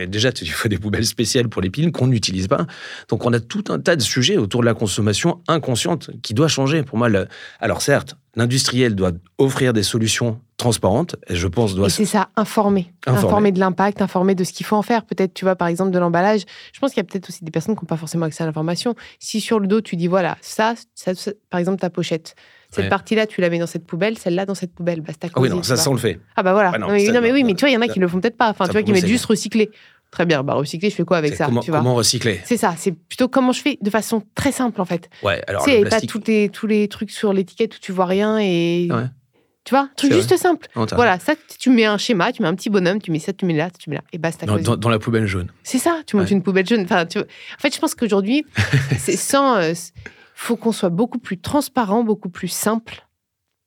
Déjà, 0.09 0.31
il 0.41 0.51
faut 0.51 0.69
des 0.69 0.79
poubelles 0.79 1.07
spéciales 1.07 1.49
pour 1.49 1.63
les 1.63 1.71
piles 1.71 1.93
qu'on 1.93 2.09
n'utilise 2.09 2.49
pas. 2.49 2.67
Donc, 3.09 3.25
on 3.25 3.33
a 3.33 3.41
tout 3.41 3.65
un 3.69 3.79
tas 3.79 3.97
de 3.97 4.03
sujets 4.03 4.37
autour 4.37 4.61
de 4.61 4.67
la 4.67 4.75
consommation 4.75 5.41
inconsciente 5.49 6.11
qui 6.23 6.35
doit 6.35 6.49
changer. 6.49 6.83
Pour 6.83 6.99
moi, 6.99 7.09
alors 7.61 7.83
certes, 7.83 8.17
l'industriel 8.35 8.95
doit 8.95 9.13
offrir 9.39 9.73
des 9.73 9.83
solutions 9.83 10.41
transparentes, 10.57 11.17
et 11.29 11.37
je 11.37 11.49
pense 11.49 11.75
doit. 11.75 11.87
Et 11.87 11.91
c'est 11.91 12.05
ça, 12.05 12.29
informer. 12.37 12.93
informer. 13.07 13.51
de 13.51 13.59
l'impact, 13.59 14.03
informer 14.03 14.35
de 14.35 14.45
ce 14.45 14.53
qu'il 14.53 14.67
faut 14.67 14.77
en 14.77 14.83
faire. 14.83 15.05
Peut-être, 15.05 15.35
tu 15.35 15.45
vois, 15.45 15.57
par 15.57 15.69
exemple, 15.69 15.91
de 15.91 15.99
l'emballage. 15.99 16.43
Je 16.73 16.79
pense 16.81 16.91
qu'il 16.91 16.99
y 16.99 17.01
a 17.01 17.05
peut-être 17.05 17.29
aussi 17.29 17.45
des 17.45 17.51
personnes 17.51 17.75
qui 17.75 17.85
n'ont 17.85 17.89
pas 17.89 17.97
forcément 17.97 18.27
accès 18.27 18.43
à 18.43 18.47
l'information. 18.47 18.95
Si 19.19 19.41
sur 19.41 19.59
le 19.59 19.67
dos, 19.67 19.81
tu 19.81 19.97
dis, 19.97 20.07
voilà, 20.07 20.37
ça, 20.43 20.75
ça 20.95 21.13
par 21.49 21.59
exemple, 21.59 21.81
ta 21.81 21.91
pochette. 21.91 22.35
Cette 22.73 22.89
partie-là, 22.89 23.27
tu 23.27 23.41
la 23.41 23.51
mets 23.51 23.59
dans 23.59 23.67
cette 23.67 23.85
poubelle, 23.85 24.17
celle-là 24.17 24.47
dans 24.47 24.55
cette 24.55 24.73
poubelle. 24.73 25.01
Basta 25.01 25.27
ah 25.35 25.41
oui, 25.41 25.49
non, 25.49 25.63
ça, 25.63 25.77
ça, 25.77 25.91
on 25.91 25.95
le 25.95 25.99
fait. 25.99 26.21
Ah 26.37 26.45
bah 26.45 26.53
voilà. 26.53 26.79
non, 26.79 26.89
mais, 26.89 27.33
oui, 27.33 27.43
mais 27.43 27.55
tu 27.55 27.61
vois, 27.61 27.71
il 27.71 27.75
y 27.75 27.77
en 27.77 27.81
a 27.81 27.89
qui 27.89 27.99
le 27.99 28.07
font 28.07 28.21
peut-être 28.21 28.37
pas. 28.37 28.49
Enfin, 28.51 28.67
tu 28.67 28.73
vois, 28.73 28.83
qui 28.83 28.93
mettent 28.93 29.07
juste 29.07 29.25
recycler. 29.25 29.71
Très 30.11 30.27
bien. 30.27 30.43
Bah, 30.43 30.55
recycler, 30.55 30.91
je 30.91 30.95
fais 30.95 31.05
quoi 31.05 31.19
avec 31.19 31.35
ça 31.37 31.47
comment, 31.47 31.61
tu 31.61 31.71
vois 31.71 31.81
comment 31.81 31.95
recycler? 31.95 32.41
C'est 32.45 32.57
ça. 32.57 32.75
C'est 32.77 32.93
plutôt 32.93 33.29
comment 33.29 33.53
je 33.53 33.61
fais 33.61 33.79
de 33.81 33.91
façon 33.91 34.23
très 34.35 34.53
simple, 34.53 34.81
en 34.81 34.85
fait. 34.85 35.09
Ouais, 35.23 35.43
alors. 35.47 35.65
Tu 35.65 35.71
sais, 35.71 35.85
pas 35.85 36.01
tous 36.01 36.23
les, 36.27 36.49
tous 36.49 36.67
les 36.67 36.89
trucs 36.89 37.11
sur 37.11 37.33
l'étiquette 37.33 37.77
où 37.77 37.79
tu 37.81 37.93
vois 37.93 38.07
rien 38.07 38.39
et. 38.39 38.89
Ouais. 38.91 39.05
Tu 39.65 39.75
vois, 39.75 39.91
truc 39.95 40.13
juste 40.13 40.37
simple. 40.37 40.69
voilà, 40.75 41.19
ça, 41.19 41.35
tu 41.59 41.69
mets 41.69 41.85
un 41.85 41.99
schéma, 41.99 42.33
tu 42.33 42.43
mets 42.43 42.49
un 42.49 42.55
petit 42.55 42.71
bonhomme, 42.71 43.01
tu 43.01 43.11
mets 43.11 43.19
ça, 43.19 43.33
tu 43.35 43.45
mets 43.45 43.55
là, 43.55 43.69
tu 43.71 43.91
mets 43.91 43.97
là, 43.97 44.03
et 44.13 44.19
basta. 44.19 44.47
Dans, 44.47 44.57
dans, 44.57 44.77
dans 44.77 44.89
la 44.89 44.99
poubelle 44.99 45.27
jaune. 45.27 45.53
C'est 45.63 45.79
ça, 45.79 46.01
tu 46.07 46.17
montes 46.17 46.31
une 46.31 46.43
poubelle 46.43 46.67
jaune. 46.67 46.81
Enfin, 46.81 47.05
tu... 47.05 47.19
En 47.19 47.25
fait, 47.59 47.73
je 47.73 47.79
pense 47.79 47.95
qu'aujourd'hui, 47.95 48.45
c'est 48.99 49.17
sans. 49.17 49.57
Euh, 49.57 49.75
faut 50.35 50.57
qu'on 50.57 50.73
soit 50.73 50.89
beaucoup 50.89 51.19
plus 51.19 51.39
transparent, 51.39 52.03
beaucoup 52.03 52.31
plus 52.31 52.49
simple 52.49 53.07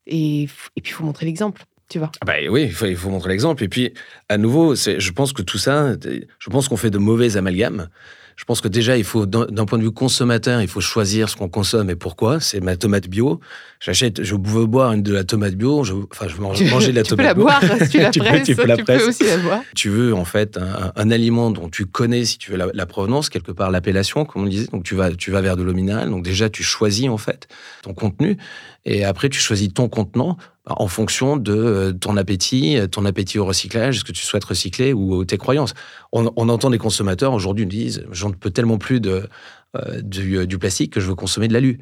et, 0.05 0.43
et 0.43 0.81
puis, 0.81 0.91
il 0.91 0.91
faut 0.91 1.03
montrer 1.03 1.25
l'exemple. 1.25 1.63
Tu 1.93 1.99
vois. 1.99 2.09
Ah 2.21 2.25
bah 2.25 2.33
oui, 2.49 2.63
il 2.63 2.71
faut, 2.71 2.87
il 2.87 2.95
faut 2.95 3.11
montrer 3.11 3.29
l'exemple. 3.29 3.63
Et 3.63 3.67
puis, 3.67 3.93
à 4.27 4.39
nouveau, 4.39 4.73
je 4.73 5.11
pense 5.11 5.31
que 5.31 5.43
tout 5.43 5.59
ça, 5.59 5.93
je 6.39 6.49
pense 6.49 6.67
qu'on 6.67 6.75
fait 6.75 6.89
de 6.89 6.97
mauvais 6.97 7.37
amalgames. 7.37 7.87
Je 8.35 8.45
pense 8.45 8.61
que 8.61 8.67
déjà, 8.67 8.97
il 8.97 9.03
faut, 9.03 9.27
d'un 9.27 9.65
point 9.65 9.77
de 9.77 9.83
vue 9.83 9.91
consommateur, 9.91 10.59
il 10.59 10.67
faut 10.67 10.81
choisir 10.81 11.29
ce 11.29 11.35
qu'on 11.35 11.49
consomme 11.49 11.91
et 11.91 11.95
pourquoi. 11.95 12.39
C'est 12.39 12.61
ma 12.61 12.75
tomate 12.75 13.07
bio. 13.07 13.39
J'achète, 13.79 14.23
je 14.23 14.33
veux 14.33 14.65
boire 14.65 14.93
une 14.93 15.03
de 15.03 15.13
la 15.13 15.23
tomate 15.23 15.53
bio. 15.53 15.83
Je, 15.83 15.93
enfin, 16.11 16.27
je 16.27 16.33
veux 16.33 16.41
manger 16.41 16.65
de 16.65 16.95
la 16.95 17.03
tu 17.03 17.09
tomate 17.09 17.15
peux 17.15 17.23
la 17.23 17.33
boire 17.35 17.61
tu 17.91 17.99
la 17.99 18.09
presses. 18.11 18.43
tu, 18.43 18.55
peux, 18.55 18.65
la 18.65 18.77
tu 18.77 18.85
peux 18.85 19.07
aussi 19.07 19.23
la 19.25 19.37
boire. 19.37 19.61
Tu 19.75 19.89
veux, 19.89 20.15
en 20.15 20.25
fait, 20.25 20.57
un, 20.95 21.11
aliment 21.11 21.51
dont 21.51 21.69
tu 21.69 21.85
connais, 21.85 22.25
si 22.25 22.39
tu 22.39 22.49
veux, 22.49 22.57
la, 22.73 22.85
provenance, 22.87 23.29
quelque 23.29 23.51
part 23.51 23.69
l'appellation, 23.69 24.25
comme 24.25 24.45
on 24.45 24.47
disait. 24.47 24.67
Donc, 24.73 24.83
tu 24.83 24.95
vas, 24.95 25.11
tu 25.11 25.29
vas 25.29 25.41
vers 25.41 25.55
de 25.55 25.61
l'eau 25.61 25.75
minérale. 25.75 26.09
Donc, 26.09 26.23
déjà, 26.23 26.49
tu 26.49 26.63
choisis, 26.63 27.09
en 27.09 27.19
fait, 27.19 27.47
ton 27.83 27.93
contenu. 27.93 28.37
Et 28.83 29.05
après, 29.05 29.29
tu 29.29 29.39
choisis 29.39 29.71
ton 29.71 29.87
contenant 29.89 30.37
en 30.65 30.87
fonction 30.87 31.35
de 31.35 31.53
euh, 31.53 31.91
ton 31.91 32.15
appétit, 32.15 32.77
euh, 32.77 32.87
ton 32.87 33.05
appétit 33.05 33.37
au 33.37 33.45
recyclage, 33.45 33.99
ce 33.99 34.03
que 34.03 34.11
tu 34.11 34.23
souhaites 34.23 34.43
recycler 34.43 34.93
ou 34.93 35.25
tes 35.25 35.37
croyances. 35.37 35.73
On, 36.11 36.25
entend 36.25 36.69
des 36.69 36.77
consommateurs 36.77 37.33
aujourd'hui 37.33 37.65
nous 37.65 37.71
disent 37.71 38.05
j'en 38.11 38.31
peux 38.31 38.51
tellement 38.51 38.77
plus 38.77 38.99
de, 38.99 39.27
euh, 39.75 40.01
du, 40.01 40.57
plastique 40.57 40.93
que 40.93 40.99
je 40.99 41.07
veux 41.07 41.15
consommer 41.15 41.47
de 41.47 41.53
l'alu. 41.53 41.79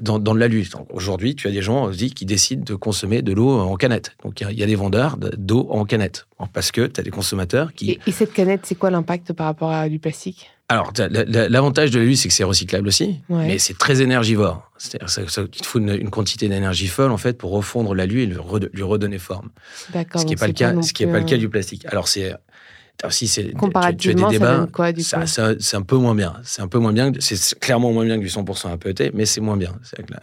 Dans, 0.00 0.18
dans 0.18 0.34
de 0.34 0.40
l'alu. 0.40 0.68
Aujourd'hui, 0.90 1.34
tu 1.34 1.46
as 1.46 1.50
des 1.50 1.62
gens 1.62 1.84
aussi 1.84 2.10
qui 2.10 2.24
décident 2.24 2.64
de 2.64 2.74
consommer 2.74 3.22
de 3.22 3.32
l'eau 3.32 3.50
en 3.50 3.76
canette. 3.76 4.16
Donc 4.22 4.40
il 4.40 4.58
y, 4.58 4.62
a 4.62 4.66
des 4.66 4.74
vendeurs 4.74 5.18
d'eau 5.18 5.68
en 5.70 5.84
canette 5.84 6.26
parce 6.52 6.72
que 6.72 6.86
tu 6.86 7.00
as 7.00 7.02
des 7.02 7.10
consommateurs 7.10 7.72
qui. 7.74 7.98
et 8.06 8.12
cette 8.12 8.32
canette, 8.32 8.62
c'est 8.64 8.76
quoi 8.76 8.90
l'impact 8.90 9.32
par 9.32 9.46
rapport 9.46 9.70
à 9.70 9.88
du 9.88 9.98
plastique? 9.98 10.50
Alors, 10.70 10.92
l'avantage 10.98 11.90
de 11.90 11.98
l'alu, 11.98 12.14
c'est 12.14 12.28
que 12.28 12.34
c'est 12.34 12.44
recyclable 12.44 12.88
aussi, 12.88 13.20
mais 13.30 13.58
c'est 13.58 13.78
très 13.78 14.02
énergivore. 14.02 14.70
C'est-à-dire 14.76 15.48
qu'il 15.50 15.62
te 15.62 15.66
faut 15.66 15.78
une, 15.78 16.10
quantité 16.10 16.46
d'énergie 16.48 16.88
folle, 16.88 17.10
en 17.10 17.16
fait, 17.16 17.38
pour 17.38 17.52
refondre 17.52 17.94
l'alu 17.94 18.22
et 18.22 18.26
lui 18.26 18.82
redonner 18.82 19.18
forme. 19.18 19.48
D'accord. 19.94 20.20
Ce 20.20 20.26
qui 20.26 20.32
n'est 20.32 20.36
pas, 20.36 20.46
le 20.46 20.52
cas, 20.52 20.74
ce 20.82 20.92
qui 20.92 21.04
est 21.04 21.06
pas 21.06 21.20
le 21.20 21.24
cas 21.24 21.38
du 21.38 21.48
plastique. 21.48 21.86
Alors, 21.86 22.06
c'est 22.06 22.34
si 23.10 23.28
c'est 23.28 23.52
comparativement, 23.52 24.28
tu, 24.28 24.42
as 24.42 24.64
des 24.64 24.72
quoi, 24.72 24.92
du 24.92 25.02
C'est 25.02 25.76
un 25.76 25.82
peu 25.82 25.96
moins 25.96 26.14
bien. 26.14 26.34
C'est 26.42 26.62
un 26.62 26.68
peu 26.68 26.78
moins 26.78 26.92
bien. 26.92 27.12
C'est 27.20 27.58
clairement 27.58 27.92
moins 27.92 28.04
bien 28.04 28.16
que 28.16 28.22
du 28.22 28.28
100% 28.28 28.72
APET, 28.72 29.12
mais 29.14 29.24
c'est 29.24 29.40
moins 29.40 29.56
bien. 29.56 29.72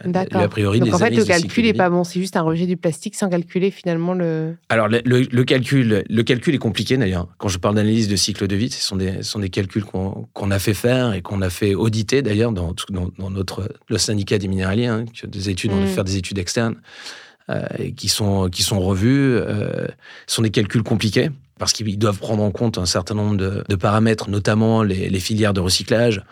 D'accord. 0.04 0.42
A 0.42 0.48
priori, 0.48 0.80
Donc 0.80 0.94
en 0.94 0.98
fait, 0.98 1.10
le 1.10 1.24
calcul 1.24 1.64
n'est 1.64 1.72
pas 1.72 1.88
bon. 1.88 2.04
C'est 2.04 2.20
juste 2.20 2.36
un 2.36 2.42
rejet 2.42 2.66
du 2.66 2.76
plastique 2.76 3.14
sans 3.14 3.28
calculer 3.28 3.70
finalement 3.70 4.12
le. 4.12 4.56
Alors 4.68 4.88
le, 4.88 5.00
le, 5.04 5.44
calcul, 5.44 6.04
le 6.08 6.22
calcul 6.22 6.54
est 6.54 6.58
compliqué 6.58 6.96
d'ailleurs. 6.96 7.28
Quand 7.38 7.48
je 7.48 7.58
parle 7.58 7.76
d'analyse 7.76 8.08
de 8.08 8.16
cycle 8.16 8.46
de 8.46 8.56
vie, 8.56 8.70
ce 8.70 8.82
sont 8.82 8.96
des, 8.96 9.22
sont 9.22 9.38
des 9.38 9.50
calculs 9.50 9.84
qu'on 9.84 10.50
a 10.50 10.58
fait 10.58 10.74
faire 10.74 11.14
et 11.14 11.22
qu'on 11.22 11.40
a 11.40 11.50
fait 11.50 11.74
auditer 11.74 12.22
d'ailleurs 12.22 12.52
dans, 12.52 12.74
dans, 12.90 13.30
notre 13.30 13.68
le 13.88 13.98
syndicat 13.98 14.38
des 14.38 14.48
minéraliers. 14.48 14.86
Hein, 14.86 15.04
des 15.26 15.50
études, 15.50 15.72
on 15.72 15.82
a 15.82 15.86
mm. 15.86 15.88
fait 15.88 16.04
des 16.04 16.16
études 16.18 16.38
externes. 16.38 16.76
Euh, 17.48 17.62
qui 17.96 18.08
sont 18.08 18.48
qui 18.48 18.64
sont 18.64 18.80
revues. 18.80 19.36
Euh, 19.36 19.86
ce 20.26 20.34
sont 20.34 20.42
des 20.42 20.50
calculs 20.50 20.82
compliqués 20.82 21.30
parce 21.60 21.72
qu'ils 21.72 21.96
doivent 21.96 22.18
prendre 22.18 22.42
en 22.42 22.50
compte 22.50 22.76
un 22.76 22.86
certain 22.86 23.14
nombre 23.14 23.36
de, 23.36 23.74
paramètres, 23.76 24.28
notamment 24.28 24.82
les, 24.82 25.20
filières 25.20 25.54
de 25.54 25.60
recyclage. 25.60 26.24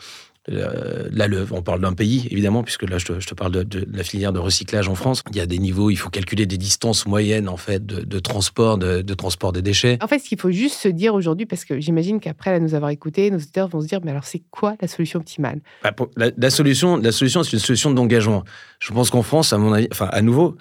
Euh, 0.50 1.08
là, 1.12 1.28
on 1.52 1.62
parle 1.62 1.80
d'un 1.80 1.94
pays, 1.94 2.26
évidemment, 2.30 2.64
puisque 2.64 2.82
là, 2.82 2.98
je 2.98 3.06
te, 3.06 3.34
parle 3.34 3.52
de, 3.52 3.86
la 3.90 4.02
filière 4.02 4.32
de 4.32 4.40
recyclage 4.40 4.88
en 4.88 4.94
France. 4.94 5.22
Il 5.30 5.36
y 5.36 5.40
a 5.40 5.46
des 5.46 5.58
niveaux, 5.58 5.88
il 5.88 5.96
faut 5.96 6.10
calculer 6.10 6.46
des 6.46 6.58
distances 6.58 7.06
moyennes, 7.06 7.48
en 7.48 7.56
fait, 7.56 7.86
de, 7.86 8.18
transport, 8.18 8.76
de, 8.76 9.14
transport 9.14 9.52
des 9.52 9.62
déchets. 9.62 9.96
En 10.02 10.08
fait, 10.08 10.18
ce 10.18 10.28
qu'il 10.28 10.38
faut 10.38 10.50
juste 10.50 10.76
se 10.76 10.88
dire 10.88 11.14
aujourd'hui, 11.14 11.46
parce 11.46 11.64
que 11.64 11.80
j'imagine 11.80 12.20
qu'après 12.20 12.58
nous 12.60 12.74
avoir 12.74 12.90
écoutés, 12.90 13.30
nos 13.30 13.38
auditeurs 13.38 13.68
vont 13.68 13.80
se 13.80 13.86
dire, 13.86 14.00
mais 14.04 14.10
alors, 14.10 14.24
c'est 14.24 14.42
quoi 14.50 14.74
la 14.82 14.88
solution 14.88 15.20
optimale? 15.20 15.60
Bah, 15.82 15.94
la, 16.16 16.50
solution, 16.50 16.98
la 16.98 17.12
solution, 17.12 17.44
c'est 17.44 17.52
une 17.52 17.60
solution 17.60 17.92
d'engagement. 17.92 18.44
Je 18.80 18.92
pense 18.92 19.08
qu'en 19.08 19.22
France, 19.22 19.54
à 19.54 19.58
mon 19.58 19.72
avis, 19.72 19.88
enfin, 19.92 20.08
à 20.12 20.20
nouveau, 20.20 20.56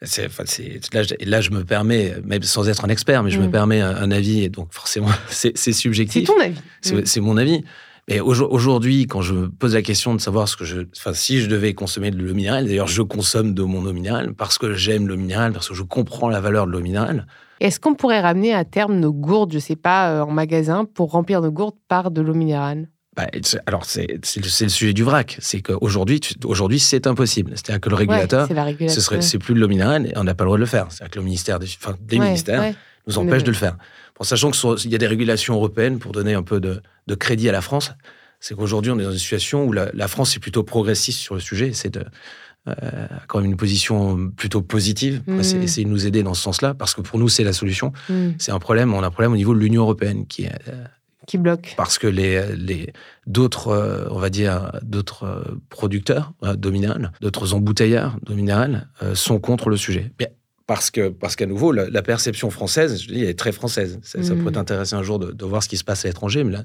là, 0.00 1.02
là, 1.24 1.40
je 1.40 1.50
me 1.50 1.64
permets, 1.64 2.14
même 2.24 2.42
sans 2.42 2.68
être 2.68 2.84
un 2.84 2.88
expert, 2.88 3.22
mais 3.22 3.30
je 3.30 3.40
me 3.40 3.48
mm. 3.48 3.50
permets 3.50 3.80
un, 3.80 4.10
avis, 4.10 4.44
et 4.44 4.48
donc 4.48 4.68
forcément, 4.72 5.08
c'est, 5.28 5.56
subjectif. 5.72 6.26
C'est 6.26 6.32
ton 6.32 6.40
avis. 6.40 7.04
C'est, 7.04 7.20
mon 7.20 7.36
avis. 7.36 7.64
Mais 8.08 8.20
aujourd'hui, 8.20 9.06
quand 9.06 9.20
je 9.20 9.34
me 9.34 9.48
pose 9.48 9.74
la 9.74 9.82
question 9.82 10.14
de 10.14 10.20
savoir 10.20 10.48
ce 10.48 10.56
que 10.56 10.64
je, 10.64 10.82
enfin, 10.96 11.12
si 11.12 11.40
je 11.40 11.46
devais 11.46 11.74
consommer 11.74 12.10
de 12.10 12.16
l'eau 12.16 12.32
minérale, 12.32 12.66
d'ailleurs, 12.66 12.86
je 12.86 13.02
consomme 13.02 13.52
de 13.52 13.62
mon 13.62 13.84
eau 13.84 13.92
minérale 13.92 14.32
parce 14.34 14.56
que 14.56 14.72
j'aime 14.72 15.08
l'eau 15.08 15.16
minérale, 15.16 15.52
parce 15.52 15.68
que 15.68 15.74
je 15.74 15.82
comprends 15.82 16.28
la 16.28 16.40
valeur 16.40 16.66
de 16.66 16.72
l'eau 16.72 16.80
minérale. 16.80 17.26
Est-ce 17.60 17.80
qu'on 17.80 17.94
pourrait 17.94 18.20
ramener 18.20 18.54
à 18.54 18.64
terme 18.64 18.98
nos 18.98 19.12
gourdes, 19.12 19.52
je 19.52 19.58
sais 19.58 19.76
pas, 19.76 20.12
euh, 20.12 20.22
en 20.22 20.30
magasin 20.30 20.84
pour 20.84 21.10
remplir 21.10 21.42
nos 21.42 21.50
gourdes 21.50 21.76
par 21.88 22.10
de 22.10 22.22
l'eau 22.22 22.34
minérale? 22.34 22.88
Bah, 23.18 23.26
alors, 23.66 23.84
c'est 23.84 24.06
le 24.06 24.68
sujet 24.68 24.92
du 24.92 25.02
vrac. 25.02 25.38
C'est 25.40 25.60
qu'aujourd'hui, 25.60 26.20
aujourd'hui, 26.44 26.78
c'est 26.78 27.08
impossible. 27.08 27.50
C'est-à-dire 27.56 27.80
que 27.80 27.88
le 27.88 27.96
régulateur, 27.96 28.46
ce 28.46 29.00
serait, 29.00 29.22
c'est 29.22 29.38
plus 29.38 29.54
de 29.54 29.58
l'eau 29.58 29.66
minérale 29.66 30.06
et 30.06 30.12
on 30.14 30.22
n'a 30.22 30.36
pas 30.36 30.44
le 30.44 30.48
droit 30.48 30.56
de 30.56 30.60
le 30.60 30.66
faire. 30.66 30.86
C'est-à-dire 30.90 31.10
que 31.10 31.18
le 31.18 31.24
ministère, 31.24 31.58
des, 31.58 31.66
enfin, 31.66 31.96
des 32.00 32.20
ministères 32.20 32.72
nous 33.08 33.18
empêche 33.18 33.42
de 33.42 33.50
le 33.50 33.56
faire. 33.56 33.76
En 34.20 34.24
sachant 34.24 34.52
qu'il 34.52 34.92
y 34.92 34.94
a 34.94 34.98
des 34.98 35.08
régulations 35.08 35.54
européennes 35.54 35.98
pour 35.98 36.12
donner 36.12 36.34
un 36.34 36.44
peu 36.44 36.60
de, 36.60 36.80
crédit 37.16 37.48
à 37.48 37.52
la 37.52 37.60
France, 37.60 37.90
c'est 38.38 38.54
qu'aujourd'hui, 38.54 38.92
on 38.92 38.98
est 39.00 39.04
dans 39.04 39.10
une 39.10 39.18
situation 39.18 39.64
où 39.64 39.72
la, 39.72 40.08
France 40.08 40.36
est 40.36 40.40
plutôt 40.40 40.62
progressiste 40.62 41.18
sur 41.18 41.34
le 41.34 41.40
sujet. 41.40 41.72
C'est 41.72 41.96
euh, 41.96 42.02
quand 43.26 43.40
même 43.40 43.50
une 43.50 43.56
position 43.56 44.30
plutôt 44.36 44.62
positive, 44.62 45.22
mmh. 45.26 45.40
essayer 45.40 45.84
de 45.84 45.90
nous 45.90 46.06
aider 46.06 46.22
dans 46.22 46.34
ce 46.34 46.42
sens-là, 46.42 46.72
parce 46.74 46.94
que 46.94 47.00
pour 47.00 47.18
nous, 47.18 47.28
c'est 47.28 47.44
la 47.44 47.52
solution. 47.52 47.92
Mm. 48.10 48.30
C'est 48.38 48.52
un 48.52 48.58
problème, 48.58 48.92
on 48.92 49.02
a 49.02 49.06
un 49.06 49.10
problème 49.10 49.32
au 49.32 49.36
niveau 49.36 49.54
de 49.54 49.58
l'Union 49.58 49.82
européenne 49.82 50.26
qui 50.26 50.42
est 50.42 50.52
euh, 50.68 50.84
qui 51.28 51.38
bloque 51.38 51.74
Parce 51.76 51.98
que 51.98 52.08
les, 52.08 52.56
les 52.56 52.92
d'autres, 53.28 53.68
euh, 53.68 54.08
on 54.10 54.18
va 54.18 54.30
dire, 54.30 54.72
d'autres 54.82 55.24
euh, 55.24 55.60
producteurs 55.68 56.32
euh, 56.42 56.56
dominales, 56.56 57.12
d'autres 57.20 57.54
embouteilleurs 57.54 58.16
dominales 58.22 58.88
sont 59.14 59.38
contre 59.38 59.68
le 59.68 59.76
sujet. 59.76 60.10
parce 60.66 60.90
que 60.90 61.08
parce 61.08 61.36
qu'à 61.36 61.46
nouveau, 61.46 61.70
la, 61.72 62.02
perception 62.02 62.50
française, 62.50 63.02
je 63.02 63.08
dis, 63.08 63.22
elle 63.22 63.28
est 63.28 63.38
très 63.38 63.52
française. 63.52 64.00
Ça, 64.02 64.18
pourrait 64.18 64.50
mm. 64.50 64.52
t'intéresser 64.52 64.94
un 64.94 65.02
jour 65.02 65.18
de, 65.18 65.44
voir 65.44 65.62
ce 65.62 65.68
qui 65.68 65.76
se 65.76 65.84
passe 65.84 66.04
à 66.04 66.08
l'étranger, 66.08 66.42
mais 66.42 66.56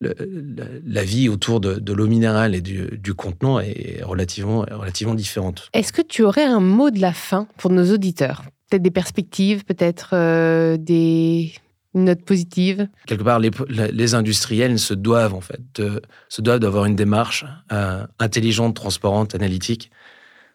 la, 0.00 1.04
vie 1.04 1.28
autour 1.28 1.60
de, 1.60 1.92
l'eau 1.92 2.06
minérale 2.06 2.54
et 2.54 2.60
du, 2.60 3.14
contenant 3.14 3.60
est 3.60 4.02
relativement, 4.02 4.66
relativement 4.70 5.14
différente. 5.14 5.70
Est-ce 5.72 5.92
que 5.92 6.02
tu 6.02 6.22
aurais 6.22 6.44
un 6.44 6.60
mot 6.60 6.90
de 6.90 7.00
la 7.00 7.12
fin 7.12 7.46
pour 7.56 7.70
nos 7.70 7.92
auditeurs? 7.92 8.42
Peut-être 8.68 8.82
des 8.82 8.90
perspectives, 8.90 9.64
peut-être 9.64 10.76
des 10.76 11.52
une 11.94 12.04
note 12.04 12.24
positive 12.24 12.88
Quelque 13.06 13.22
part, 13.22 13.38
les, 13.38 14.14
industriels 14.14 14.78
se 14.78 14.94
doivent 14.94 15.34
en 15.34 15.40
fait, 15.40 15.82
se 16.28 16.40
doivent 16.40 16.60
d'avoir 16.60 16.86
une 16.86 16.96
démarche 16.96 17.44
euh, 17.70 18.06
intelligente, 18.18 18.74
transparente, 18.74 19.34
analytique. 19.34 19.90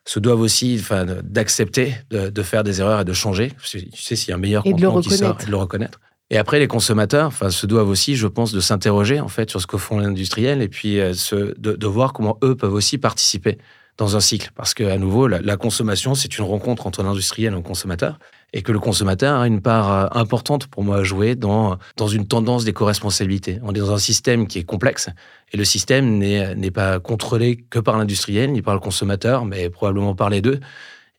Se 0.05 0.19
doivent 0.19 0.39
aussi, 0.39 0.77
enfin, 0.79 1.05
d'accepter 1.23 1.95
de, 2.09 2.41
faire 2.41 2.63
des 2.63 2.79
erreurs 2.79 3.01
et 3.01 3.05
de 3.05 3.13
changer. 3.13 3.51
Tu 3.61 3.89
sais, 3.93 4.15
s'il 4.15 4.29
y 4.29 4.31
a 4.31 4.35
un 4.35 4.39
meilleur 4.39 4.65
et 4.65 4.73
de 4.73 4.81
le 4.81 5.01
qui 5.01 5.09
sort, 5.09 5.35
de 5.35 5.51
le 5.51 5.57
reconnaître. 5.57 5.99
Et 6.29 6.37
après, 6.37 6.59
les 6.59 6.67
consommateurs, 6.67 7.27
enfin, 7.27 7.49
se 7.49 7.65
doivent 7.65 7.89
aussi, 7.89 8.15
je 8.15 8.27
pense, 8.27 8.51
de 8.51 8.59
s'interroger 8.59 9.19
en 9.19 9.27
fait 9.27 9.49
sur 9.49 9.61
ce 9.61 9.67
que 9.67 9.77
font 9.77 9.99
les 9.99 10.05
industriels 10.05 10.61
et 10.61 10.69
puis 10.69 10.99
euh, 10.99 11.13
de, 11.57 11.87
voir 11.87 12.13
comment 12.13 12.37
eux 12.43 12.55
peuvent 12.55 12.73
aussi 12.73 12.97
participer 12.97 13.57
dans 13.97 14.15
un 14.15 14.19
cycle. 14.21 14.51
Parce 14.55 14.73
que, 14.73 14.83
à 14.83 14.97
nouveau, 14.97 15.27
la, 15.27 15.41
la 15.41 15.57
consommation, 15.57 16.15
c'est 16.15 16.37
une 16.37 16.45
rencontre 16.45 16.87
entre 16.87 17.03
l'industriel 17.03 17.53
et 17.53 17.55
le 17.55 17.61
consommateur 17.61 18.17
et 18.53 18.61
que 18.61 18.71
le 18.71 18.79
consommateur 18.79 19.39
a 19.39 19.47
une 19.47 19.61
part 19.61 19.91
euh, 19.91 20.19
importante 20.19 20.67
pour 20.67 20.83
moi 20.83 20.97
à 20.97 21.03
jouer 21.03 21.35
dans, 21.35 21.77
dans 21.97 22.07
une 22.07 22.27
tendance 22.27 22.63
d'éco-responsabilité. 22.63 23.59
On 23.63 23.73
est 23.73 23.79
dans 23.79 23.91
un 23.91 23.97
système 23.97 24.47
qui 24.47 24.59
est 24.59 24.63
complexe 24.63 25.09
et 25.51 25.57
le 25.57 25.65
système 25.65 26.17
n'est 26.17 26.71
pas 26.71 26.99
contrôlé 26.99 27.57
que 27.69 27.79
par 27.79 27.97
l'industriel 27.97 28.51
ni 28.51 28.61
par 28.61 28.73
le 28.73 28.79
consommateur, 28.79 29.45
mais 29.45 29.69
probablement 29.69 30.15
par 30.15 30.29
les 30.29 30.41
deux. 30.41 30.59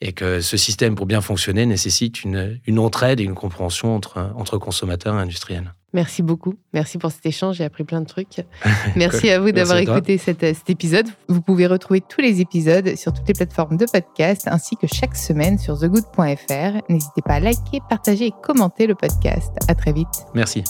Et 0.00 0.12
que 0.12 0.40
ce 0.40 0.56
système, 0.56 0.94
pour 0.94 1.06
bien 1.06 1.20
fonctionner, 1.20 1.66
nécessite 1.66 2.22
une, 2.22 2.60
une 2.66 2.78
entraide 2.78 3.20
et 3.20 3.24
une 3.24 3.34
compréhension 3.34 3.94
entre, 3.94 4.32
entre 4.36 4.58
consommateurs 4.58 5.16
et 5.16 5.20
industriels. 5.20 5.74
Merci 5.94 6.22
beaucoup. 6.22 6.54
Merci 6.74 6.98
pour 6.98 7.10
cet 7.10 7.24
échange. 7.24 7.56
J'ai 7.56 7.64
appris 7.64 7.84
plein 7.84 8.02
de 8.02 8.06
trucs. 8.06 8.42
Merci 8.96 9.30
à 9.30 9.40
vous 9.40 9.52
d'avoir 9.52 9.78
écouté 9.78 10.18
cet, 10.18 10.40
cet, 10.40 10.68
épisode. 10.68 11.06
Vous 11.28 11.40
pouvez 11.40 11.66
retrouver 11.66 12.02
tous 12.02 12.20
les 12.20 12.40
épisodes 12.40 12.94
sur 12.94 13.12
toutes 13.12 13.26
les 13.26 13.34
plateformes 13.34 13.78
de 13.78 13.86
podcast 13.86 14.46
ainsi 14.46 14.76
que 14.76 14.86
chaque 14.86 15.16
semaine 15.16 15.58
sur 15.58 15.78
thegood.fr. 15.78 16.82
N'hésitez 16.90 17.22
pas 17.24 17.34
à 17.34 17.40
liker, 17.40 17.80
partager 17.88 18.26
et 18.26 18.32
commenter 18.42 18.86
le 18.86 18.94
podcast. 18.94 19.50
À 19.66 19.74
très 19.74 19.92
vite. 19.92 20.26
Merci. 20.34 20.62